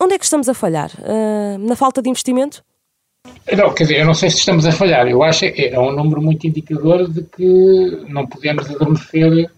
Onde 0.00 0.14
é 0.14 0.18
que 0.18 0.24
estamos 0.24 0.48
a 0.48 0.54
falhar? 0.54 0.90
Uh, 0.98 1.56
na 1.58 1.76
falta 1.76 2.02
de 2.02 2.10
investimento? 2.10 2.64
Não, 3.56 3.72
quer 3.72 3.84
dizer, 3.84 4.00
eu 4.00 4.06
não 4.06 4.14
sei 4.14 4.28
se 4.28 4.38
estamos 4.38 4.66
a 4.66 4.72
falhar. 4.72 5.06
Eu 5.06 5.22
acho 5.22 5.48
que 5.52 5.66
é 5.66 5.78
um 5.78 5.92
número 5.92 6.20
muito 6.20 6.48
indicador 6.48 7.08
de 7.08 7.22
que 7.22 8.04
não 8.08 8.26
podemos 8.26 8.68
adormecer, 8.68 9.48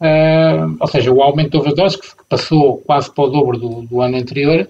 uh, 0.00 0.76
ou 0.80 0.86
seja, 0.86 1.12
o 1.12 1.20
aumento 1.20 1.50
de 1.50 1.58
overdoses, 1.58 2.00
que 2.00 2.24
passou 2.30 2.78
quase 2.78 3.14
para 3.14 3.24
o 3.24 3.28
dobro 3.28 3.58
do, 3.58 3.82
do 3.82 4.00
ano 4.00 4.16
anterior, 4.16 4.66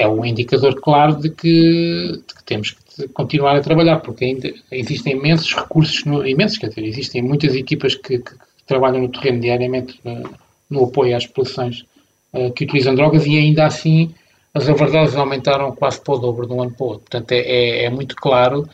é 0.00 0.08
um 0.08 0.24
indicador 0.24 0.80
claro 0.80 1.16
de 1.16 1.30
que, 1.30 2.22
de 2.26 2.34
que 2.34 2.44
temos 2.44 2.70
que 2.70 3.08
continuar 3.08 3.56
a 3.56 3.60
trabalhar, 3.60 4.00
porque 4.00 4.24
ainda 4.24 4.52
existem 4.70 5.14
imensos 5.14 5.54
recursos, 5.54 6.04
no, 6.04 6.26
imensos, 6.26 6.58
quer 6.58 6.68
dizer, 6.68 6.84
existem 6.84 7.22
muitas 7.22 7.54
equipas 7.54 7.94
que, 7.94 8.18
que 8.18 8.32
trabalham 8.66 9.02
no 9.02 9.08
terreno 9.08 9.40
diariamente 9.40 10.00
no, 10.04 10.30
no 10.68 10.84
apoio 10.84 11.16
às 11.16 11.26
populações 11.26 11.84
uh, 12.32 12.52
que 12.52 12.64
utilizam 12.64 12.94
drogas 12.94 13.26
e 13.26 13.36
ainda 13.36 13.66
assim 13.66 14.14
as 14.54 14.68
overdoses 14.68 15.16
aumentaram 15.16 15.74
quase 15.74 16.00
para 16.00 16.14
o 16.14 16.18
dobro 16.18 16.46
de 16.46 16.52
um 16.52 16.62
ano 16.62 16.72
para 16.72 16.84
o 16.84 16.88
outro. 16.88 17.02
Portanto, 17.10 17.32
é, 17.32 17.38
é, 17.38 17.84
é 17.84 17.90
muito 17.90 18.16
claro 18.16 18.68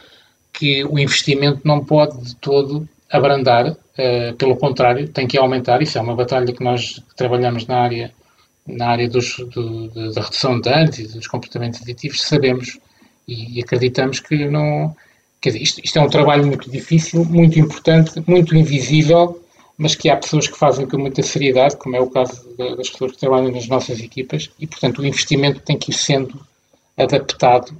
que 0.52 0.84
o 0.84 0.98
investimento 0.98 1.60
não 1.64 1.84
pode 1.84 2.16
de 2.22 2.36
todo 2.36 2.88
abrandar, 3.10 3.70
uh, 3.70 4.34
pelo 4.38 4.56
contrário, 4.56 5.08
tem 5.08 5.26
que 5.26 5.36
aumentar. 5.36 5.82
Isso 5.82 5.98
é 5.98 6.00
uma 6.00 6.14
batalha 6.14 6.52
que 6.52 6.64
nós 6.64 7.02
trabalhamos 7.16 7.66
na 7.66 7.78
área, 7.78 8.12
na 8.66 8.88
área 8.88 9.09
dos, 9.09 9.37
do, 9.37 9.88
da 10.12 10.23
redução 10.23 10.56
de 10.56 10.71
danos 10.71 10.99
e 10.99 11.06
dos 11.06 11.26
comportamentos 11.26 11.83
aditivos, 11.83 12.23
sabemos 12.23 12.78
e, 13.28 13.61
acreditamos 13.61 14.21
que 14.21 14.47
não. 14.47 14.94
Quer 15.40 15.50
dizer, 15.50 15.62
isto, 15.62 15.80
isto 15.85 15.99
é 15.99 16.02
um 16.02 16.09
trabalho 16.09 16.47
muito 16.47 16.71
difícil, 16.71 17.25
muito 17.25 17.59
importante, 17.59 18.23
muito 18.26 18.56
invisível, 18.56 19.42
mas 19.76 19.94
que 19.94 20.09
há 20.09 20.16
pessoas 20.16 20.49
que 20.49 20.56
fazem 20.56 20.87
com 20.87 20.97
muita 20.97 21.23
seriedade, 21.23 21.76
como 21.76 21.97
é 21.97 22.00
o 22.00 22.09
caso 22.09 22.49
das 22.56 22.88
pessoas 22.88 23.12
que 23.12 23.18
trabalham 23.18 23.50
nas 23.50 23.68
nossas 23.68 24.00
equipas, 24.00 24.50
e 24.59 24.66
portanto 24.66 25.00
o 25.00 25.06
investimento 25.06 25.61
tem 25.61 25.76
que 25.76 25.90
ir 25.90 25.94
sendo 25.94 26.40
adaptado 26.97 27.76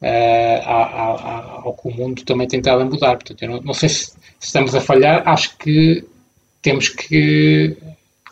uh, 0.00 0.62
ao, 0.64 1.66
ao 1.66 1.74
que 1.74 1.88
o 1.88 1.94
mundo 1.94 2.24
também 2.24 2.48
tem 2.48 2.60
estado 2.60 2.80
a 2.82 2.84
mudar. 2.84 3.16
Portanto, 3.16 3.42
eu 3.42 3.50
não, 3.50 3.60
não 3.60 3.74
sei 3.74 3.88
se, 3.90 4.06
se, 4.06 4.16
estamos 4.40 4.74
a 4.74 4.80
falhar, 4.80 5.22
acho 5.28 5.56
que 5.58 6.04
temos 6.62 6.88
que 6.88 7.76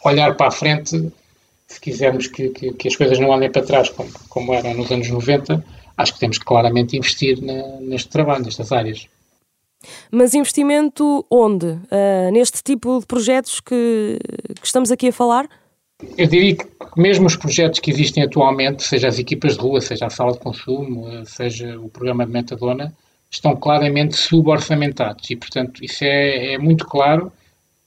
olhar 0.05 0.37
para 0.37 0.49
a 0.49 0.53
frente 0.53 1.13
se 1.71 1.81
quisermos 1.81 2.27
que, 2.27 2.49
que, 2.49 2.73
que 2.73 2.89
as 2.89 2.97
coisas 2.97 3.19
não 3.21 3.33
andem 3.33 3.51
para 3.51 3.63
trás 3.63 3.89
como, 3.89 4.11
como 4.29 4.53
eram 4.53 4.75
nos 4.75 4.91
anos 4.91 5.09
90 5.09 5.65
acho 5.97 6.15
que 6.15 6.19
temos 6.19 6.39
que 6.39 6.45
claramente 6.45 6.97
investir 6.97 7.41
na, 7.41 7.81
neste 7.81 8.09
trabalho, 8.09 8.45
nestas 8.45 8.73
áreas. 8.73 9.07
Mas 10.11 10.35
investimento 10.35 11.25
onde? 11.31 11.67
Uh, 11.67 12.31
neste 12.33 12.63
tipo 12.63 12.99
de 13.01 13.07
projetos 13.07 13.61
que, 13.61 14.19
que, 14.61 14.67
estamos 14.67 14.91
aqui 14.91 15.09
a 15.09 15.13
falar? 15.13 15.49
Eu 16.19 16.27
diria 16.27 16.57
que 16.57 16.67
mesmo 16.97 17.27
os 17.27 17.37
projetos 17.37 17.79
que 17.79 17.91
existem 17.91 18.25
atualmente, 18.25 18.83
seja 18.83 19.09
as 19.09 19.19
equipas 19.19 19.57
de 19.57 19.61
rua, 19.61 19.81
seja 19.81 20.07
a 20.07 20.11
sala 20.11 20.33
de 20.33 20.39
consumo, 20.39 21.25
seja 21.25 21.79
o 21.79 21.89
programa 21.89 22.27
de 22.27 22.33
metadona, 22.33 22.93
estão 23.31 23.55
claramente 23.55 24.17
suborçamentados 24.17 25.31
e, 25.31 25.37
portanto, 25.37 25.85
isso 25.85 26.03
é, 26.03 26.55
é 26.55 26.59
muito 26.59 26.87
claro 26.87 27.31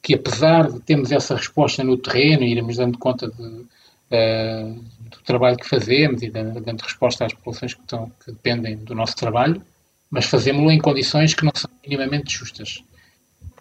que 0.03 0.13
apesar 0.13 0.69
de 0.69 0.81
termos 0.81 1.13
essa 1.13 1.33
resposta 1.33 1.81
no 1.81 1.97
terreno 1.97 2.43
e 2.43 2.51
irmos 2.51 2.75
dando 2.75 2.97
conta 2.97 3.31
de, 3.31 3.41
uh, 3.41 4.83
trabalho 5.25 5.55
que 5.55 5.67
fazemos 5.67 6.21
e 6.21 6.29
dando, 6.29 6.59
dando 6.59 6.81
resposta 6.81 7.25
às 7.25 7.33
populações 7.33 7.73
que, 7.73 7.79
estão, 7.79 8.11
que 8.23 8.33
dependem 8.33 8.75
do 8.75 8.93
nosso 8.93 9.15
trabalho, 9.15 9.61
mas 10.11 10.25
fazemos-lo 10.25 10.69
em 10.69 10.79
condições 10.79 11.33
que 11.33 11.45
não 11.45 11.53
são 11.55 11.69
minimamente 11.81 12.37
justas. 12.37 12.83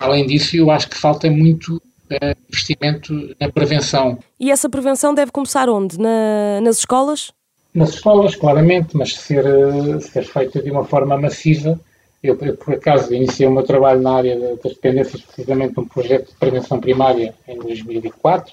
Além 0.00 0.26
disso, 0.26 0.57
eu 0.57 0.68
acho 0.68 0.88
que 0.88 0.98
falta 0.98 1.31
muito 1.31 1.76
uh, 1.76 2.37
investimento 2.48 3.37
na 3.40 3.48
prevenção. 3.48 4.18
E 4.40 4.50
essa 4.50 4.68
prevenção 4.68 5.14
deve 5.14 5.31
começar 5.31 5.68
onde? 5.68 5.96
Na, 5.96 6.61
nas 6.61 6.78
escolas? 6.78 7.33
Nas 7.72 7.90
escolas, 7.90 8.35
claramente, 8.35 8.96
mas 8.96 9.14
ser, 9.14 9.46
uh, 9.46 10.00
ser 10.00 10.24
feita 10.24 10.61
de 10.61 10.72
uma 10.72 10.85
forma 10.85 11.16
massiva. 11.16 11.78
Eu, 12.23 12.39
eu, 12.41 12.57
por 12.57 12.75
acaso, 12.75 13.13
iniciei 13.13 13.49
o 13.49 13.51
meu 13.51 13.65
trabalho 13.65 14.01
na 14.01 14.15
área 14.15 14.39
das 14.39 14.73
dependências, 14.75 15.21
precisamente 15.23 15.79
um 15.79 15.87
projeto 15.87 16.29
de 16.29 16.37
prevenção 16.37 16.81
primária 16.81 17.35
em 17.49 17.59
2004. 17.59 18.53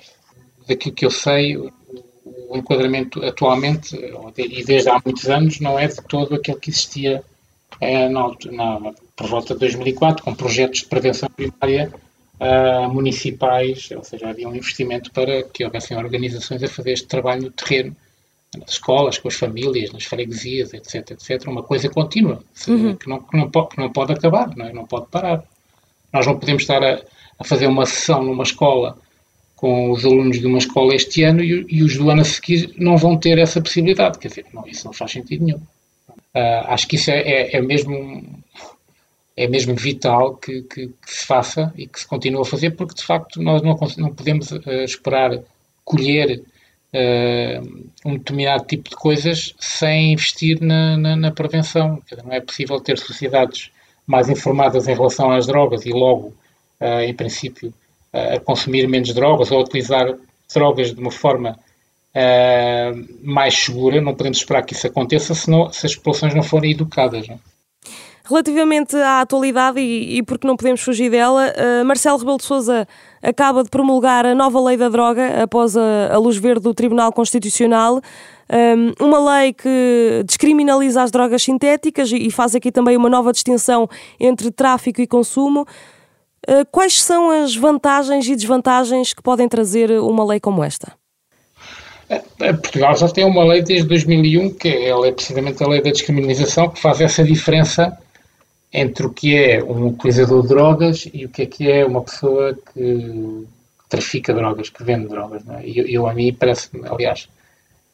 Daquilo 0.67 0.95
que 0.95 1.05
eu 1.05 1.11
sei, 1.11 1.55
o 1.55 2.57
enquadramento 2.57 3.23
atualmente, 3.23 3.95
e 4.37 4.63
desde 4.63 4.89
há 4.89 4.99
muitos 5.03 5.29
anos, 5.29 5.59
não 5.59 5.77
é 5.77 5.87
de 5.87 6.01
todo 6.07 6.35
aquele 6.35 6.59
que 6.59 6.71
existia 6.71 7.23
é, 7.79 8.09
na, 8.09 8.31
na, 8.51 8.93
por 9.15 9.27
volta 9.27 9.53
de 9.53 9.59
2004, 9.59 10.23
com 10.23 10.33
projetos 10.33 10.79
de 10.79 10.85
prevenção 10.85 11.29
primária 11.29 11.93
uh, 12.39 12.91
municipais, 12.91 13.89
ou 13.95 14.03
seja, 14.03 14.29
havia 14.29 14.49
um 14.49 14.55
investimento 14.55 15.11
para 15.11 15.43
que 15.43 15.63
houvessem 15.63 15.97
organizações 15.97 16.63
a 16.63 16.67
fazer 16.67 16.93
este 16.93 17.07
trabalho 17.07 17.43
no 17.43 17.51
terreno, 17.51 17.95
nas 18.57 18.71
escolas, 18.71 19.17
com 19.17 19.27
as 19.27 19.35
famílias, 19.35 19.91
nas 19.91 20.05
freguesias, 20.05 20.73
etc, 20.73 21.11
etc, 21.11 21.47
uma 21.47 21.63
coisa 21.63 21.89
contínua, 21.89 22.43
uhum. 22.67 22.95
que, 22.95 23.07
não, 23.07 23.19
que, 23.21 23.37
não 23.37 23.49
pode, 23.49 23.69
que 23.69 23.77
não 23.77 23.91
pode 23.91 24.13
acabar, 24.13 24.55
não, 24.55 24.65
é? 24.65 24.73
não 24.73 24.85
pode 24.85 25.07
parar. 25.07 25.43
Nós 26.11 26.25
não 26.25 26.39
podemos 26.39 26.63
estar 26.63 26.83
a, 26.83 27.01
a 27.37 27.43
fazer 27.43 27.67
uma 27.67 27.85
sessão 27.85 28.23
numa 28.23 28.43
escola 28.43 28.97
com 29.55 29.91
os 29.91 30.05
alunos 30.05 30.39
de 30.39 30.47
uma 30.47 30.57
escola 30.57 30.95
este 30.95 31.21
ano 31.23 31.43
e, 31.43 31.65
e, 31.69 31.83
os 31.83 31.97
do 31.97 32.09
ano 32.09 32.21
a 32.21 32.25
seguir 32.25 32.73
não 32.77 32.97
vão 32.97 33.17
ter 33.17 33.37
essa 33.37 33.61
possibilidade. 33.61 34.17
Quer 34.17 34.29
dizer, 34.29 34.45
não, 34.53 34.65
isso 34.65 34.85
não 34.85 34.93
faz 34.93 35.11
sentido 35.11 35.45
nenhum. 35.45 35.59
Uh, 36.33 36.65
acho 36.67 36.87
que 36.87 36.95
isso 36.95 37.11
é, 37.11 37.19
é, 37.19 37.55
é, 37.57 37.61
mesmo 37.61 38.23
é 39.35 39.47
mesmo 39.47 39.75
vital 39.75 40.35
que, 40.35 40.61
que, 40.63 40.87
que, 40.87 41.13
se 41.13 41.25
faça 41.25 41.73
e 41.75 41.87
que 41.87 41.99
se 41.99 42.07
continue 42.07 42.41
a 42.41 42.45
fazer, 42.45 42.71
porque 42.71 42.95
de 42.95 43.03
facto 43.03 43.41
nós 43.41 43.61
não, 43.61 43.77
não 43.97 44.13
podemos 44.13 44.51
uh, 44.51 44.61
esperar 44.85 45.39
colher 45.83 46.41
uh, 46.93 47.89
um 48.05 48.17
determinado 48.17 48.65
tipo 48.65 48.89
de 48.89 48.95
coisas 48.95 49.53
sem 49.59 50.13
investir 50.13 50.61
na, 50.61 50.97
na, 50.97 51.15
na 51.15 51.31
prevenção. 51.31 52.01
Não 52.23 52.33
é 52.33 52.39
possível 52.39 52.79
ter 52.79 52.97
sociedades 52.97 53.71
mais 54.05 54.29
informadas 54.29 54.87
em 54.87 54.93
relação 54.93 55.31
às 55.31 55.45
drogas 55.45 55.85
e 55.85 55.91
logo, 55.91 56.33
em 56.81 57.13
princípio, 57.13 57.71
a 58.11 58.39
consumir 58.39 58.87
menos 58.87 59.13
drogas 59.13 59.51
ou 59.51 59.59
a 59.59 59.61
utilizar 59.61 60.15
drogas 60.51 60.93
de 60.93 60.99
uma 60.99 61.11
forma 61.11 61.59
uh, 62.15 63.07
mais 63.21 63.55
segura. 63.55 64.01
Não 64.01 64.15
podemos 64.15 64.39
esperar 64.39 64.63
que 64.63 64.73
isso 64.73 64.87
aconteça 64.87 65.33
se, 65.33 65.49
não, 65.49 65.71
se 65.71 65.85
as 65.85 65.95
populações 65.95 66.33
não 66.33 66.43
forem 66.43 66.71
educadas. 66.71 67.27
Não? 67.27 67.39
Relativamente 68.29 68.95
à 68.95 69.21
atualidade, 69.21 69.79
e, 69.79 70.17
e 70.17 70.23
porque 70.23 70.45
não 70.45 70.55
podemos 70.55 70.81
fugir 70.81 71.09
dela, 71.09 71.51
uh, 71.51 71.85
Marcelo 71.85 72.17
Rebelo 72.17 72.37
de 72.37 72.43
Sousa 72.43 72.87
acaba 73.23 73.63
de 73.63 73.69
promulgar 73.69 74.25
a 74.25 74.35
nova 74.35 74.61
lei 74.61 74.77
da 74.77 74.87
droga 74.87 75.41
após 75.41 75.75
a, 75.75 76.13
a 76.13 76.17
luz 76.17 76.37
verde 76.37 76.61
do 76.61 76.73
Tribunal 76.73 77.11
Constitucional. 77.11 78.01
Um, 78.51 79.05
uma 79.05 79.37
lei 79.37 79.53
que 79.53 80.23
descriminaliza 80.25 81.01
as 81.01 81.11
drogas 81.11 81.41
sintéticas 81.43 82.11
e, 82.11 82.17
e 82.17 82.31
faz 82.31 82.55
aqui 82.55 82.71
também 82.71 82.95
uma 82.95 83.09
nova 83.09 83.31
distinção 83.31 83.89
entre 84.19 84.51
tráfico 84.51 85.01
e 85.01 85.07
consumo. 85.07 85.65
Eh, 86.47 86.65
quais 86.71 87.01
são 87.01 87.29
as 87.29 87.55
vantagens 87.55 88.27
e 88.27 88.35
desvantagens 88.35 89.13
que 89.13 89.21
podem 89.21 89.47
trazer 89.47 89.91
uma 89.99 90.25
lei 90.25 90.39
como 90.39 90.63
esta? 90.63 90.93
Eh, 92.09 92.23
eh, 92.39 92.53
Portugal 92.53 92.95
já 92.95 93.07
tem 93.07 93.25
uma 93.25 93.43
lei 93.43 93.61
desde 93.61 93.87
2001, 93.87 94.55
que 94.55 94.67
é, 94.67 94.89
ela 94.89 95.07
é 95.07 95.11
precisamente 95.11 95.63
a 95.63 95.67
lei 95.67 95.81
da 95.81 95.91
descriminalização, 95.91 96.69
que 96.69 96.81
faz 96.81 97.01
essa 97.01 97.23
diferença 97.23 97.95
entre 98.71 99.05
o 99.05 99.09
que 99.09 99.35
é 99.35 99.63
um 99.63 99.87
utilizador 99.87 100.43
de 100.43 100.49
drogas 100.49 101.09
e 101.13 101.25
o 101.25 101.29
que 101.29 101.41
é 101.41 101.45
que 101.45 101.71
é 101.71 101.85
uma 101.85 102.01
pessoa 102.01 102.57
que 102.73 103.45
trafica 103.87 104.33
drogas, 104.33 104.69
que 104.69 104.83
vende 104.83 105.07
drogas. 105.07 105.43
Não 105.43 105.55
é? 105.55 105.63
eu, 105.65 105.87
eu, 105.87 106.07
a 106.07 106.13
mim 106.13 106.31
parece-me, 106.33 106.87
aliás, 106.87 107.27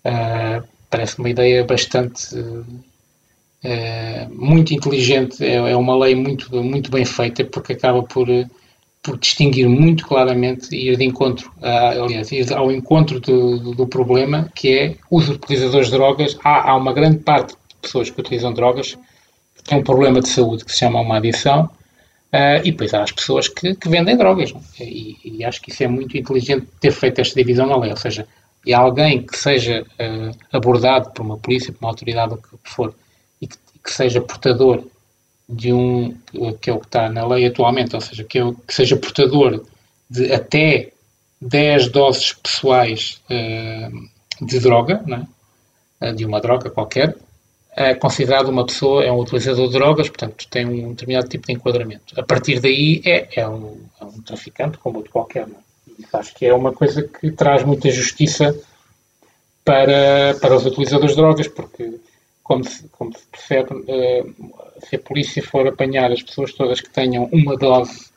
uh, 0.05 0.65
parece 0.89 1.17
uma 1.19 1.29
ideia 1.29 1.63
bastante 1.63 2.35
é, 3.65 4.27
muito 4.31 4.73
inteligente, 4.73 5.43
é, 5.43 5.55
é, 5.55 5.75
uma 5.75 5.97
lei 5.97 6.13
muito, 6.13 6.55
muito 6.63 6.91
bem 6.91 7.03
feita, 7.03 7.43
porque 7.43 7.73
acaba 7.73 8.03
por, 8.03 8.27
por 9.01 9.17
distinguir 9.17 9.67
muito 9.67 10.05
claramente 10.05 10.75
e 10.75 10.89
ir 10.91 10.97
de 10.97 11.03
encontro, 11.03 11.51
a, 11.61 11.89
aliás, 11.89 12.31
ir 12.31 12.53
ao 12.53 12.71
encontro 12.71 13.19
do, 13.19 13.73
do, 13.73 13.87
problema, 13.87 14.51
que 14.53 14.77
é 14.77 14.95
os 15.09 15.29
utilizadores 15.29 15.87
de 15.87 15.93
drogas. 15.93 16.37
Há, 16.43 16.69
há 16.69 16.75
uma 16.75 16.93
grande 16.93 17.17
parte 17.17 17.53
de 17.53 17.75
pessoas 17.81 18.09
que 18.09 18.19
utilizam 18.19 18.53
drogas 18.53 18.95
têm 19.65 19.79
um 19.79 19.83
problema 19.83 20.21
de 20.21 20.29
saúde 20.29 20.63
que 20.63 20.71
se 20.71 20.79
chama 20.79 21.01
uma 21.01 21.17
adição, 21.17 21.69
Uh, 22.35 22.59
e 22.65 22.71
depois 22.71 22.93
há 22.93 23.01
as 23.01 23.13
pessoas 23.13 23.47
que, 23.47 23.75
que 23.75 23.87
vendem 23.87 24.17
drogas. 24.17 24.53
E, 24.77 25.17
e, 25.23 25.45
acho 25.45 25.61
que 25.61 25.71
isso 25.71 25.83
é 25.83 25.87
muito 25.87 26.17
inteligente 26.17 26.67
ter 26.81 26.91
feito 26.91 27.21
esta 27.21 27.33
divisão 27.33 27.65
na 27.65 27.77
lei. 27.77 27.91
Ou 27.91 27.95
seja, 27.95 28.27
e 28.65 28.73
alguém 28.73 29.25
que 29.25 29.37
seja 29.37 29.83
uh, 29.83 30.37
abordado 30.51 31.11
por 31.11 31.21
uma 31.21 31.37
polícia, 31.37 31.71
por 31.71 31.85
uma 31.85 31.91
autoridade, 31.91 32.33
o 32.33 32.37
que 32.37 32.69
for, 32.69 32.93
e 33.41 33.47
que, 33.47 33.55
que, 33.81 33.91
seja 33.91 34.19
portador 34.19 34.83
de 35.47 35.71
um, 35.71 36.13
que 36.59 36.69
é 36.69 36.73
o 36.73 36.79
que 36.79 36.87
está 36.87 37.07
na 37.09 37.25
lei 37.25 37.45
atualmente, 37.45 37.95
ou 37.95 38.01
seja, 38.01 38.23
que, 38.25 38.37
é, 38.39 38.53
que 38.67 38.73
seja 38.73 38.97
portador 38.97 39.63
de 40.09 40.33
até 40.33 40.91
10 41.39 41.87
doses 41.89 42.33
pessoais 42.33 43.21
uh, 43.29 44.45
de 44.45 44.59
droga, 44.59 45.01
é? 46.01 46.11
de 46.11 46.25
uma 46.25 46.41
droga 46.41 46.69
qualquer, 46.69 47.15
é 47.75 47.93
considerado 47.93 48.47
uma 48.47 48.65
pessoa, 48.65 49.03
é 49.03 49.11
um 49.11 49.19
utilizador 49.19 49.67
de 49.67 49.73
drogas, 49.73 50.07
portanto 50.07 50.47
tem 50.49 50.65
um 50.65 50.91
determinado 50.91 51.27
tipo 51.27 51.45
de 51.45 51.53
enquadramento. 51.53 52.17
A 52.17 52.23
partir 52.23 52.59
daí 52.59 53.01
é, 53.05 53.27
é, 53.41 53.47
um, 53.47 53.81
é 53.99 54.05
um, 54.05 54.21
traficante 54.21 54.77
como 54.77 54.97
outro 54.97 55.11
qualquer. 55.11 55.45
Não? 55.45 55.65
acho 56.13 56.33
que 56.33 56.45
é 56.45 56.53
uma 56.53 56.73
coisa 56.73 57.03
que 57.03 57.31
traz 57.31 57.63
muita 57.63 57.89
justiça 57.89 58.57
para, 59.63 60.35
para 60.39 60.55
os 60.55 60.65
utilizadores 60.65 61.15
de 61.15 61.21
drogas, 61.21 61.47
porque, 61.47 61.99
como 62.43 62.63
se, 62.63 62.87
como 62.89 63.13
se 63.13 63.25
percebe, 63.27 63.73
uh, 63.73 64.53
se 64.87 64.95
a 64.95 64.99
polícia 64.99 65.43
for 65.43 65.67
apanhar 65.67 66.11
as 66.11 66.21
pessoas 66.21 66.53
todas 66.53 66.79
que 66.79 66.89
tenham 66.89 67.25
uma 67.31 67.57
dose 67.57 68.07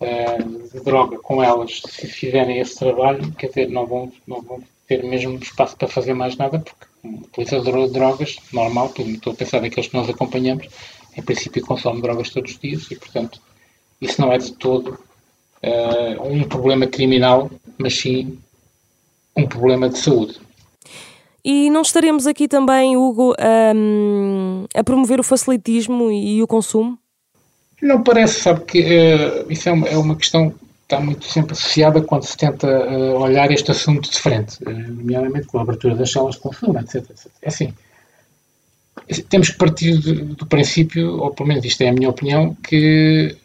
uh, 0.00 0.68
de 0.72 0.80
droga 0.80 1.18
com 1.18 1.42
elas, 1.42 1.82
se 1.86 2.06
fizerem 2.08 2.58
esse 2.58 2.78
trabalho, 2.78 3.30
quer 3.32 3.48
dizer, 3.48 3.68
não 3.68 3.86
vão, 3.86 4.12
não 4.26 4.40
vão 4.42 4.62
ter 4.96 5.02
mesmo 5.04 5.38
espaço 5.38 5.76
para 5.76 5.88
fazer 5.88 6.14
mais 6.14 6.36
nada, 6.36 6.58
porque 6.58 6.86
um 7.04 7.22
utilizador 7.22 7.86
de 7.86 7.92
drogas, 7.92 8.36
normal, 8.52 8.92
estou 8.96 9.32
a 9.32 9.36
pensar 9.36 9.60
naqueles 9.60 9.88
que 9.88 9.96
nós 9.96 10.08
acompanhamos, 10.08 10.68
em 11.16 11.22
princípio 11.22 11.64
consome 11.64 12.02
drogas 12.02 12.30
todos 12.30 12.52
os 12.52 12.58
dias 12.58 12.90
e, 12.90 12.96
portanto, 12.96 13.40
isso 14.00 14.20
não 14.20 14.32
é 14.32 14.38
de 14.38 14.52
todo 14.52 14.98
uh, 15.62 16.22
um 16.22 16.44
problema 16.44 16.86
criminal, 16.86 17.50
mas 17.78 17.98
sim 17.98 18.38
um 19.36 19.46
problema 19.46 19.88
de 19.88 19.98
saúde. 19.98 20.40
E 21.44 21.70
não 21.70 21.82
estaremos 21.82 22.26
aqui 22.26 22.46
também, 22.46 22.96
Hugo, 22.96 23.34
um, 23.74 24.64
a 24.74 24.84
promover 24.84 25.18
o 25.18 25.24
facilitismo 25.24 26.10
e 26.10 26.40
o 26.42 26.46
consumo? 26.46 26.96
Não 27.80 28.00
parece, 28.02 28.40
sabe 28.40 28.64
que 28.64 28.78
uh, 28.80 29.50
isso 29.50 29.68
é 29.68 29.72
uma, 29.72 29.88
é 29.88 29.96
uma, 29.96 30.14
questão 30.14 30.50
que 30.50 30.56
está 30.92 31.00
muito 31.00 31.24
sempre 31.24 31.52
associada 31.52 32.02
quando 32.02 32.24
se 32.24 32.36
tenta 32.36 32.66
uh, 32.66 33.18
olhar 33.18 33.50
este 33.50 33.70
assunto 33.70 34.10
de 34.10 34.18
frente, 34.18 34.62
uh, 34.62 34.70
nomeadamente 34.70 35.46
com 35.46 35.58
a 35.58 35.62
abertura 35.62 35.94
das 35.94 36.10
salas 36.10 36.34
de 36.34 36.42
consumo, 36.42 36.78
etc, 36.78 36.96
etc. 36.96 37.26
É 37.40 37.48
assim, 37.48 37.72
temos 39.30 39.50
que 39.50 39.56
partir 39.56 39.96
do, 39.98 40.34
do 40.34 40.46
princípio, 40.46 41.18
ou 41.18 41.30
pelo 41.30 41.48
menos 41.48 41.64
isto 41.64 41.80
é 41.80 41.88
a 41.88 41.92
minha 41.92 42.10
opinião, 42.10 42.54
que 42.62 43.36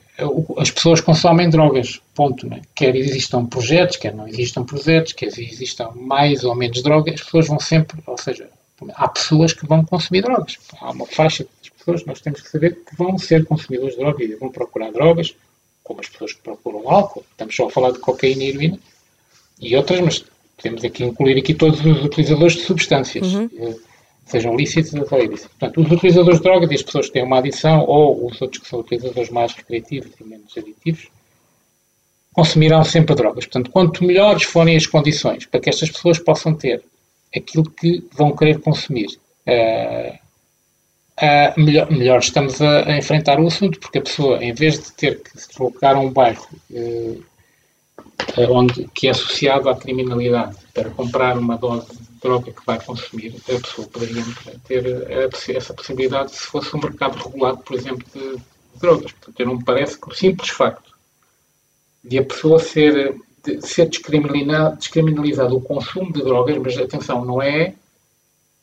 as 0.57 0.71
pessoas 0.71 0.99
consomem 0.99 1.49
drogas, 1.49 2.01
ponto. 2.13 2.47
Né? 2.47 2.61
Quer 2.75 2.95
existam 2.95 3.45
projetos, 3.45 3.97
quer 3.97 4.13
não 4.13 4.27
existam 4.27 4.63
projetos, 4.63 5.13
quer 5.13 5.27
existam 5.27 5.91
mais 5.95 6.43
ou 6.43 6.55
menos 6.55 6.81
drogas, 6.81 7.13
as 7.13 7.21
pessoas 7.21 7.47
vão 7.47 7.59
sempre, 7.59 8.01
ou 8.05 8.17
seja, 8.17 8.49
há 8.95 9.07
pessoas 9.07 9.53
que 9.53 9.65
vão 9.65 9.85
consumir 9.85 10.23
drogas. 10.23 10.57
Há 10.81 10.91
uma 10.91 11.05
faixa 11.05 11.45
de 11.61 11.71
pessoas, 11.71 12.03
nós 12.05 12.19
temos 12.19 12.41
que 12.41 12.49
saber 12.49 12.75
que 12.83 12.95
vão 12.95 13.17
ser 13.17 13.45
consumidores 13.45 13.93
de 13.93 14.01
drogas 14.01 14.29
e 14.29 14.35
vão 14.35 14.49
procurar 14.49 14.91
drogas, 14.91 15.35
como 15.87 16.01
as 16.01 16.09
pessoas 16.09 16.33
que 16.33 16.41
procuram 16.41 16.89
álcool, 16.89 17.23
estamos 17.31 17.55
só 17.55 17.67
a 17.67 17.71
falar 17.71 17.91
de 17.91 17.99
cocaína 17.99 18.43
e 18.43 18.49
heroína, 18.49 18.79
e 19.61 19.75
outras, 19.75 20.01
mas 20.01 20.25
temos 20.61 20.83
aqui 20.83 21.05
incluir 21.05 21.37
aqui 21.37 21.53
todos 21.53 21.79
os 21.79 22.03
utilizadores 22.03 22.55
de 22.55 22.63
substâncias. 22.63 23.33
Uhum. 23.33 23.49
Eh, 23.57 23.75
sejam 24.25 24.55
lícitos 24.55 24.93
ou 24.93 25.19
ilícitos. 25.19 25.55
Portanto, 25.57 25.81
os 25.81 25.89
utilizadores 25.89 26.39
de 26.39 26.43
drogas 26.43 26.69
e 26.69 26.75
as 26.75 26.83
pessoas 26.83 27.07
que 27.07 27.13
têm 27.13 27.23
uma 27.23 27.39
adição 27.39 27.85
ou 27.85 28.27
os 28.27 28.41
outros 28.41 28.61
que 28.61 28.67
são 28.67 28.79
utilizadores 28.79 29.29
mais 29.29 29.53
recreativos 29.53 30.11
e 30.19 30.23
menos 30.25 30.57
aditivos 30.57 31.07
consumirão 32.33 32.83
sempre 32.83 33.15
drogas. 33.15 33.45
Portanto, 33.45 33.71
quanto 33.71 34.03
melhores 34.03 34.43
forem 34.43 34.75
as 34.75 34.85
condições 34.85 35.45
para 35.45 35.61
que 35.61 35.69
estas 35.69 35.89
pessoas 35.89 36.19
possam 36.19 36.53
ter 36.53 36.83
aquilo 37.35 37.63
que 37.63 38.03
vão 38.11 38.35
querer 38.35 38.59
consumir, 38.59 39.07
uh, 39.07 40.19
uh, 41.21 41.59
melhor, 41.59 41.91
melhor, 41.91 42.19
estamos 42.19 42.61
a, 42.61 42.85
a, 42.85 42.97
enfrentar 42.97 43.39
o 43.39 43.47
assunto, 43.47 43.79
porque 43.79 43.99
a 43.99 44.01
pessoa, 44.01 44.43
em 44.43 44.53
vez 44.53 44.79
de 44.79 44.91
ter 44.93 45.21
que 45.21 45.39
se 45.39 45.49
deslocar 45.49 45.95
a 45.95 45.99
um 45.99 46.11
bairro 46.11 46.47
uh, 46.71 47.23
onde, 48.49 48.87
que 48.93 49.07
é 49.07 49.11
associado 49.11 49.69
à 49.69 49.75
criminalidade 49.75 50.55
para 50.73 50.89
comprar 50.89 51.37
uma 51.37 51.57
dose 51.57 52.07
droga 52.21 52.51
que 52.51 52.65
vai 52.65 52.79
consumir, 52.83 53.35
a 53.47 53.59
pessoa 53.59 53.87
poderia 53.87 54.23
ter 54.67 54.85
essa 55.55 55.73
possibilidade 55.73 56.31
se 56.31 56.47
fosse 56.47 56.75
um 56.75 56.79
mercado 56.79 57.17
regulado, 57.17 57.59
por 57.59 57.75
exemplo, 57.75 58.05
de 58.13 58.37
drogas. 58.79 59.11
Portanto, 59.11 59.45
não 59.45 59.57
me 59.57 59.63
parece 59.63 59.99
que 59.99 60.09
o 60.09 60.15
simples 60.15 60.49
facto 60.49 60.95
de 62.03 62.17
a 62.17 62.23
pessoa 62.23 62.59
ser, 62.59 63.15
de 63.43 63.61
ser 63.65 63.87
descriminalizado, 63.87 64.77
descriminalizado 64.77 65.57
o 65.57 65.61
consumo 65.61 66.11
de 66.11 66.23
drogas, 66.23 66.57
mas 66.57 66.77
atenção, 66.77 67.25
não 67.25 67.41
é 67.41 67.73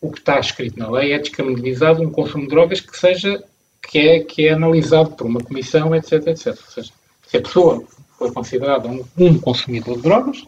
o 0.05 0.12
que 0.12 0.19
está 0.19 0.38
escrito 0.38 0.79
na 0.79 0.90
lei, 0.90 1.12
é 1.12 1.19
descriminalizado 1.19 2.03
um 2.03 2.11
consumo 2.11 2.45
de 2.45 2.51
drogas 2.51 2.81
que 2.81 2.97
seja 2.99 3.43
que 3.83 3.99
é, 3.99 4.21
que 4.21 4.47
é 4.47 4.53
analisado 4.53 5.11
por 5.12 5.27
uma 5.27 5.40
comissão, 5.40 5.95
etc, 5.95 6.27
etc. 6.27 6.47
Ou 6.49 6.73
seja, 6.73 6.93
se 7.27 7.37
a 7.37 7.40
pessoa 7.40 7.85
for 8.19 8.33
considerada 8.33 8.88
um, 8.88 9.05
um 9.17 9.38
consumidor 9.38 9.97
de 9.97 10.03
drogas, 10.03 10.45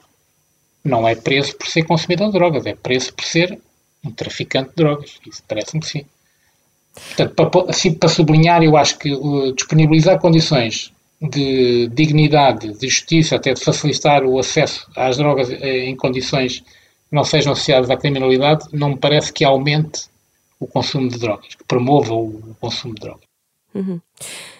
não 0.85 1.09
é 1.09 1.14
preso 1.14 1.57
por 1.57 1.66
ser 1.66 1.85
consumidor 1.85 2.29
de 2.29 2.35
drogas, 2.35 2.66
é 2.66 2.75
preso 2.75 3.12
por 3.14 3.25
ser 3.25 3.59
um 4.05 4.11
traficante 4.11 4.71
de 4.71 4.77
drogas. 4.77 5.19
Isso 5.27 5.42
parece-me 5.49 5.81
que 5.81 5.88
sim. 5.88 6.05
Portanto, 6.95 7.35
para, 7.35 7.71
assim, 7.71 7.92
para 7.95 8.09
sublinhar, 8.09 8.62
eu 8.62 8.77
acho 8.77 8.99
que 8.99 9.12
uh, 9.12 9.53
disponibilizar 9.53 10.19
condições 10.19 10.92
de 11.21 11.88
dignidade, 11.88 12.73
de 12.75 12.88
justiça, 12.88 13.37
até 13.37 13.55
de 13.55 13.61
facilitar 13.64 14.23
o 14.25 14.38
acesso 14.38 14.87
às 14.95 15.16
drogas 15.16 15.51
eh, 15.51 15.87
em 15.87 15.97
condições 15.97 16.62
não 17.16 17.24
sejam 17.24 17.52
associadas 17.52 17.90
à 17.90 17.96
criminalidade, 17.96 18.66
não 18.72 18.90
me 18.90 18.96
parece 18.96 19.33
que 19.33 19.44
aumente 19.44 20.02
o 20.61 20.66
consumo 20.66 21.09
de 21.09 21.18
drogas, 21.18 21.55
que 21.55 21.64
promova 21.64 22.14
o 22.14 22.55
consumo 22.61 22.94
de 22.94 23.00
drogas. 23.00 23.26
Uhum. 23.74 24.00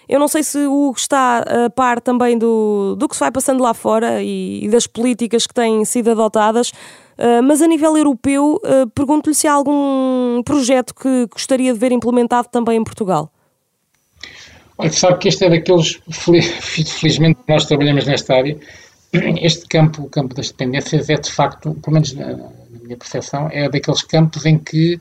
Eu 0.09 0.19
não 0.21 0.29
sei 0.29 0.43
se 0.43 0.59
o 0.59 0.89
Hugo 0.89 0.99
está 0.99 1.39
a 1.39 1.71
par 1.71 2.01
também 2.01 2.39
do, 2.39 2.97
do 2.97 3.09
que 3.09 3.15
se 3.15 3.21
vai 3.21 3.31
passando 3.31 3.63
lá 3.63 3.75
fora 3.75 4.23
e, 4.23 4.65
e 4.65 4.69
das 4.69 4.87
políticas 4.87 5.47
que 5.47 5.55
têm 5.55 5.85
sido 5.85 6.11
adotadas, 6.11 6.71
uh, 6.71 7.43
mas 7.43 7.61
a 7.61 7.67
nível 7.67 7.97
europeu, 7.97 8.61
uh, 8.63 8.89
pergunto-lhe 8.91 9.35
se 9.35 9.49
há 9.49 9.53
algum 9.53 10.43
projeto 10.45 10.95
que 10.95 11.27
gostaria 11.27 11.73
de 11.73 11.79
ver 11.79 11.93
implementado 11.93 12.49
também 12.51 12.79
em 12.79 12.85
Portugal. 12.85 13.31
Olha, 14.79 14.93
sabe 14.93 15.19
que 15.19 15.29
este 15.29 15.45
é 15.45 15.51
daqueles, 15.51 15.99
felizmente 17.01 17.41
nós 17.49 17.65
trabalhamos 17.65 18.07
nesta 18.07 18.35
área, 18.35 18.59
este 19.13 19.67
campo, 19.67 20.03
o 20.03 20.11
campo 20.11 20.35
das 20.35 20.51
dependências, 20.51 21.09
é 21.09 21.15
de 21.15 21.31
facto, 21.31 21.75
pelo 21.75 21.95
menos 21.95 22.13
na, 22.13 22.37
na 22.37 22.51
minha 22.83 22.97
percepção, 22.97 23.49
é 23.51 23.69
daqueles 23.69 24.03
campos 24.03 24.45
em 24.47 24.59
que 24.59 25.01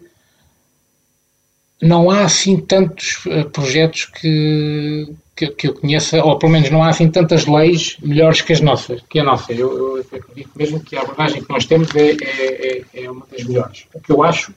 não 1.81 2.09
há 2.09 2.23
assim 2.23 2.57
tantos 2.57 3.25
uh, 3.25 3.49
projetos 3.49 4.05
que, 4.05 5.13
que, 5.35 5.47
que, 5.47 5.67
eu 5.67 5.73
conheça, 5.73 6.23
ou 6.23 6.39
pelo 6.39 6.51
menos 6.51 6.69
não 6.69 6.83
há 6.83 6.89
assim 6.89 7.09
tantas 7.09 7.45
leis 7.45 7.97
melhores 8.01 8.41
que 8.41 8.53
as 8.53 8.61
nossas, 8.61 9.01
que 9.09 9.19
a 9.19 9.23
nossa. 9.23 9.51
Eu, 9.51 9.97
eu 9.97 10.05
mesmo 10.55 10.79
que 10.79 10.95
a 10.95 11.01
abordagem 11.01 11.43
que 11.43 11.49
nós 11.49 11.65
temos 11.65 11.93
é, 11.95 12.11
é, 12.11 12.77
é, 12.93 13.03
é 13.03 13.11
uma 13.11 13.25
das 13.29 13.43
melhores. 13.43 13.85
O 13.93 13.99
que 13.99 14.11
eu 14.11 14.23
acho 14.23 14.53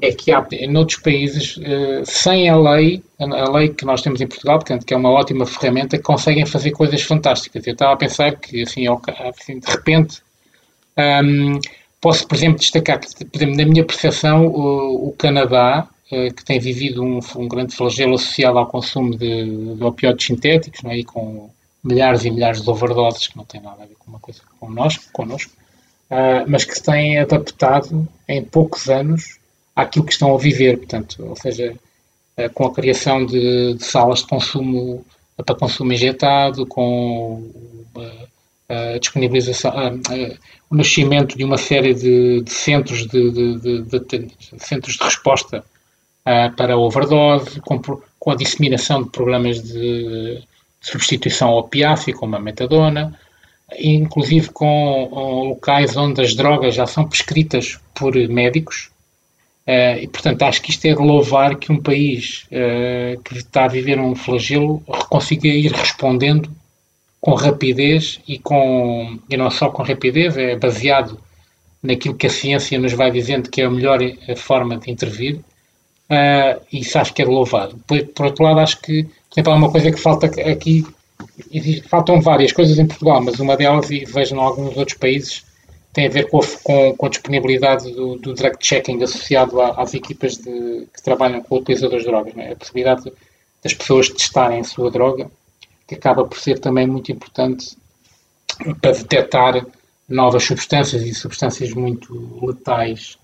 é 0.00 0.12
que 0.12 0.32
há 0.32 0.46
em 0.52 0.76
outros 0.76 1.00
países, 1.00 1.56
uh, 1.56 2.04
sem 2.04 2.48
a 2.48 2.56
lei, 2.56 3.02
a 3.18 3.50
lei 3.50 3.68
que 3.68 3.84
nós 3.84 4.02
temos 4.02 4.20
em 4.20 4.26
Portugal, 4.26 4.58
portanto, 4.58 4.84
que 4.84 4.94
é 4.94 4.96
uma 4.96 5.10
ótima 5.10 5.46
ferramenta, 5.46 5.98
conseguem 5.98 6.46
fazer 6.46 6.70
coisas 6.72 7.02
fantásticas. 7.02 7.66
Eu 7.66 7.72
estava 7.72 7.92
a 7.92 7.96
pensar 7.96 8.36
que, 8.36 8.62
assim, 8.62 8.84
assim 8.86 9.58
de 9.58 9.70
repente, 9.70 10.22
um, 11.24 11.58
posso, 12.00 12.26
por 12.26 12.36
exemplo, 12.36 12.58
destacar 12.58 13.00
que, 13.00 13.24
por 13.24 13.36
exemplo, 13.36 13.56
na 13.56 13.64
minha 13.64 13.84
percepção, 13.84 14.46
o, 14.46 15.08
o 15.08 15.12
Canadá, 15.12 15.88
eh, 16.10 16.30
que 16.30 16.44
tem 16.44 16.58
vivido 16.58 17.02
um, 17.02 17.20
um, 17.36 17.48
grande 17.48 17.74
flagelo 17.74 18.14
associado 18.14 18.58
ao 18.58 18.66
consumo 18.66 19.16
de, 19.16 19.74
de 19.74 19.84
opioides 19.84 20.26
sintéticos, 20.26 20.82
não 20.82 20.90
é? 20.90 20.98
e 20.98 21.04
com 21.04 21.50
milhares 21.84 22.24
e 22.24 22.30
milhares 22.30 22.62
de 22.62 22.70
overdoses, 22.70 23.28
que 23.28 23.36
não 23.36 23.44
tem 23.44 23.60
nada 23.60 23.82
a 23.82 23.86
ver 23.86 23.94
com 23.98 24.10
uma 24.10 24.18
coisa 24.18 24.40
connosco, 24.58 25.04
connosco 25.12 25.52
uh, 26.10 26.44
mas 26.46 26.64
que 26.64 26.74
se 26.74 26.82
têm 26.82 27.18
adaptado 27.18 28.08
em 28.26 28.42
poucos 28.42 28.88
anos 28.88 29.37
àquilo 29.78 30.04
que 30.04 30.12
estão 30.12 30.34
a 30.34 30.38
viver, 30.38 30.76
portanto, 30.78 31.24
ou 31.24 31.36
seja, 31.36 31.72
uh, 32.36 32.50
com 32.52 32.66
a 32.66 32.74
criação 32.74 33.24
de, 33.24 33.74
de, 33.74 33.84
salas 33.84 34.20
de 34.20 34.26
consumo 34.26 35.04
para 35.36 35.54
consumo 35.54 35.92
injetado, 35.92 36.66
com 36.66 37.48
a 38.68 38.98
disponibilização, 38.98 39.72
o 40.68 40.74
nascimento 40.74 41.38
de 41.38 41.44
uma 41.44 41.56
série 41.56 41.94
de, 41.94 42.42
de 42.42 42.50
centros 42.50 43.06
de, 43.06 43.30
de, 43.30 44.28
centros 44.58 44.96
de 44.96 45.04
resposta 45.04 45.64
para 46.56 46.76
overdose, 46.76 47.60
com, 47.60 47.80
com, 47.80 48.30
a 48.32 48.34
disseminação 48.34 49.04
de 49.04 49.10
programas 49.10 49.62
de 49.62 50.42
substituição 50.80 51.50
ao 51.50 51.58
opiáceo, 51.60 52.16
como 52.16 52.34
a 52.34 52.40
metadona, 52.40 53.16
inclusive 53.78 54.50
com 54.50 55.08
locais 55.48 55.96
onde 55.96 56.20
as 56.20 56.34
drogas 56.34 56.74
já 56.74 56.86
são 56.86 57.08
prescritas 57.08 57.78
por 57.94 58.14
médicos, 58.28 58.90
Uh, 59.68 60.00
e, 60.00 60.08
portanto, 60.08 60.42
acho 60.44 60.62
que 60.62 60.70
isto 60.70 60.86
é 60.86 60.94
de 60.94 61.02
louvar 61.02 61.56
que 61.56 61.70
um 61.70 61.78
país 61.78 62.46
uh, 62.46 63.20
que 63.20 63.36
está 63.36 63.66
a 63.66 63.68
viver 63.68 64.00
um 64.00 64.14
flagelo 64.14 64.82
consiga 65.10 65.46
ir 65.46 65.70
respondendo 65.70 66.50
com 67.20 67.34
rapidez 67.34 68.18
e 68.26 68.38
com 68.38 69.18
e 69.28 69.36
não 69.36 69.50
só 69.50 69.68
com 69.68 69.82
rapidez, 69.82 70.38
é 70.38 70.56
baseado 70.56 71.20
naquilo 71.82 72.14
que 72.14 72.26
a 72.26 72.30
ciência 72.30 72.78
nos 72.78 72.94
vai 72.94 73.10
dizendo 73.10 73.50
que 73.50 73.60
é 73.60 73.66
a 73.66 73.70
melhor 73.70 74.02
eh, 74.02 74.34
forma 74.34 74.78
de 74.78 74.90
intervir. 74.90 75.36
Uh, 75.36 76.64
isso 76.72 76.98
acho 76.98 77.12
que 77.12 77.20
é 77.20 77.26
de 77.26 77.30
louvar. 77.30 77.68
Por, 77.86 78.02
por, 78.06 78.24
outro 78.24 78.44
lado, 78.44 78.60
acho 78.60 78.80
que, 78.80 79.02
por 79.02 79.34
exemplo, 79.34 79.52
há 79.52 79.56
uma 79.56 79.70
coisa 79.70 79.92
que 79.92 80.00
falta 80.00 80.26
aqui, 80.50 80.82
faltam 81.90 82.22
várias 82.22 82.52
coisas 82.52 82.78
em 82.78 82.86
Portugal, 82.86 83.22
mas 83.22 83.38
uma 83.38 83.54
delas, 83.54 83.90
e 83.90 84.06
vejo 84.06 84.34
em 84.34 84.38
alguns 84.38 84.74
outros 84.78 84.96
países, 84.96 85.44
tem 85.98 86.06
a 86.06 86.10
ver 86.10 86.30
com 86.30 86.38
a, 86.38 86.46
com, 86.62 86.96
com 86.96 87.06
a 87.06 87.08
disponibilidade 87.08 87.90
do, 87.90 88.14
do 88.14 88.32
drug 88.32 88.56
checking 88.60 89.02
associado 89.02 89.60
às 89.60 89.94
equipas 89.94 90.36
de, 90.36 90.86
que 90.94 91.02
trabalham 91.02 91.42
com 91.42 91.56
utilizadores 91.56 92.04
de 92.04 92.10
drogas. 92.10 92.36
É? 92.36 92.52
A 92.52 92.56
possibilidade 92.56 93.12
das 93.64 93.74
pessoas 93.74 94.08
testarem 94.08 94.60
a 94.60 94.64
sua 94.64 94.92
droga, 94.92 95.28
que 95.88 95.96
acaba 95.96 96.24
por 96.24 96.38
ser 96.38 96.60
também 96.60 96.86
muito 96.86 97.10
importante 97.10 97.76
para 98.80 98.92
detectar 98.92 99.66
novas 100.08 100.44
substâncias 100.44 101.02
e 101.02 101.12
substâncias 101.12 101.72
muito 101.72 102.46
letais 102.46 103.18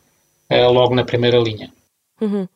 uh, 0.50 0.72
logo 0.72 0.96
na 0.96 1.04
primeira 1.04 1.38
linha. 1.38 1.72
Uhum. 2.20 2.48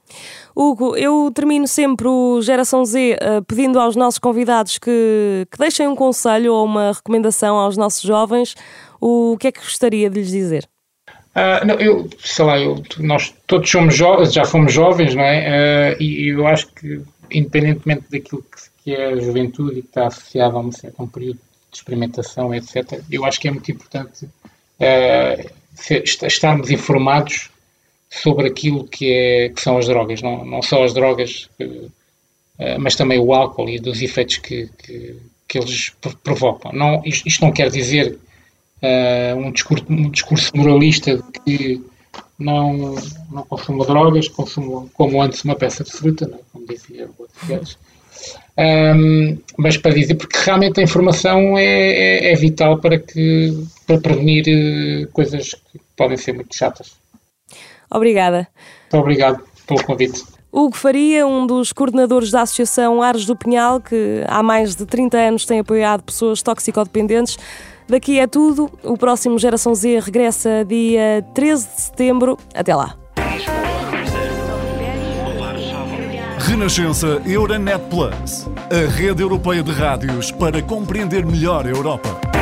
Hugo, 0.54 0.96
eu 0.96 1.30
termino 1.32 1.68
sempre 1.68 2.08
o 2.08 2.40
Geração 2.42 2.84
Z 2.84 3.16
uh, 3.16 3.44
pedindo 3.44 3.78
aos 3.78 3.94
nossos 3.94 4.18
convidados 4.18 4.78
que, 4.78 5.46
que 5.50 5.58
deixem 5.58 5.86
um 5.86 5.94
conselho 5.94 6.54
ou 6.54 6.64
uma 6.64 6.92
recomendação 6.92 7.56
aos 7.56 7.76
nossos 7.76 8.02
jovens 8.02 8.56
o 9.00 9.36
que 9.38 9.48
é 9.48 9.52
que 9.52 9.60
gostaria 9.60 10.08
de 10.10 10.18
lhes 10.20 10.30
dizer? 10.30 10.68
Uh, 11.38 11.64
não, 11.64 11.74
eu, 11.76 12.08
sei 12.18 12.44
lá, 12.44 12.58
eu, 12.58 12.82
nós 12.98 13.32
todos 13.46 13.70
somos 13.70 13.94
jovens, 13.94 14.32
já 14.32 14.44
fomos 14.44 14.72
jovens, 14.72 15.14
não 15.14 15.22
é? 15.22 15.94
Uh, 15.94 16.02
e 16.02 16.28
eu 16.28 16.46
acho 16.46 16.66
que, 16.68 17.00
independentemente 17.30 18.06
daquilo 18.10 18.42
que, 18.42 18.82
que 18.82 18.94
é 18.94 19.12
a 19.12 19.16
juventude 19.16 19.78
e 19.78 19.82
que 19.82 19.88
está 19.88 20.08
associado 20.08 20.56
a 20.56 20.60
um, 20.60 20.70
a 20.98 21.02
um 21.02 21.06
período 21.06 21.38
de 21.70 21.76
experimentação, 21.76 22.52
etc., 22.52 23.00
eu 23.10 23.24
acho 23.24 23.40
que 23.40 23.46
é 23.46 23.50
muito 23.52 23.70
importante 23.70 24.24
uh, 24.24 25.50
estarmos 26.26 26.70
informados 26.70 27.50
sobre 28.10 28.48
aquilo 28.48 28.84
que, 28.84 29.12
é, 29.12 29.48
que 29.50 29.60
são 29.60 29.78
as 29.78 29.86
drogas, 29.86 30.22
não, 30.22 30.44
não 30.44 30.62
só 30.62 30.82
as 30.82 30.94
drogas, 30.94 31.48
mas 32.80 32.96
também 32.96 33.18
o 33.18 33.34
álcool 33.34 33.68
e 33.68 33.78
dos 33.78 34.00
efeitos 34.00 34.38
que, 34.38 34.66
que, 34.78 35.14
que 35.46 35.58
eles 35.58 35.92
provocam. 36.24 36.72
Não, 36.72 37.02
isto, 37.04 37.28
isto 37.28 37.44
não 37.44 37.52
quer 37.52 37.70
dizer 37.70 38.18
uh, 38.82 39.36
um, 39.36 39.50
discurso, 39.50 39.84
um 39.88 40.10
discurso 40.10 40.50
moralista 40.56 41.16
de 41.16 41.22
que 41.44 41.84
não, 42.38 42.94
não 43.30 43.42
consumo 43.44 43.84
drogas, 43.84 44.28
consumo 44.28 44.90
como 44.94 45.20
antes 45.22 45.44
uma 45.44 45.56
peça 45.56 45.82
de 45.84 45.90
fruta, 45.90 46.26
não? 46.26 46.38
É? 46.38 46.40
como 46.52 46.66
dizia 46.66 47.06
o 47.06 47.14
outro 47.22 47.78
um, 48.58 49.38
mas 49.56 49.76
para 49.76 49.94
dizer, 49.94 50.16
porque 50.16 50.36
realmente 50.38 50.80
a 50.80 50.82
informação 50.82 51.56
é, 51.56 51.64
é, 51.64 52.32
é 52.32 52.34
vital 52.34 52.78
para, 52.78 52.98
que, 52.98 53.64
para 53.86 54.00
prevenir 54.00 54.44
uh, 54.48 55.08
coisas 55.12 55.54
que 55.54 55.80
podem 55.96 56.16
ser 56.16 56.32
muito 56.32 56.56
chatas. 56.56 56.96
Obrigada. 57.88 58.48
Muito 58.82 58.96
obrigado 58.96 59.44
pelo 59.66 59.84
convite. 59.84 60.24
Hugo 60.50 60.76
Faria, 60.76 61.26
um 61.26 61.46
dos 61.46 61.72
coordenadores 61.72 62.30
da 62.30 62.42
Associação 62.42 63.02
Ares 63.02 63.26
do 63.26 63.36
Pinhal, 63.36 63.80
que 63.80 64.24
há 64.26 64.42
mais 64.42 64.74
de 64.74 64.86
30 64.86 65.16
anos 65.18 65.44
tem 65.44 65.60
apoiado 65.60 66.02
pessoas 66.02 66.42
toxicodependentes. 66.42 67.38
Daqui 67.86 68.18
é 68.18 68.26
tudo. 68.26 68.70
O 68.82 68.96
próximo 68.96 69.38
Geração 69.38 69.74
Z 69.74 70.00
regressa 70.00 70.64
dia 70.66 71.24
13 71.34 71.66
de 71.66 71.80
setembro. 71.82 72.38
Até 72.54 72.74
lá. 72.74 72.94
Renascença 76.38 77.20
Euronet 77.26 77.78
Plus, 77.90 78.48
a 78.70 78.90
rede 78.90 79.22
europeia 79.22 79.62
de 79.62 79.70
rádios 79.70 80.30
para 80.30 80.62
compreender 80.62 81.26
melhor 81.26 81.66
a 81.66 81.68
Europa. 81.68 82.37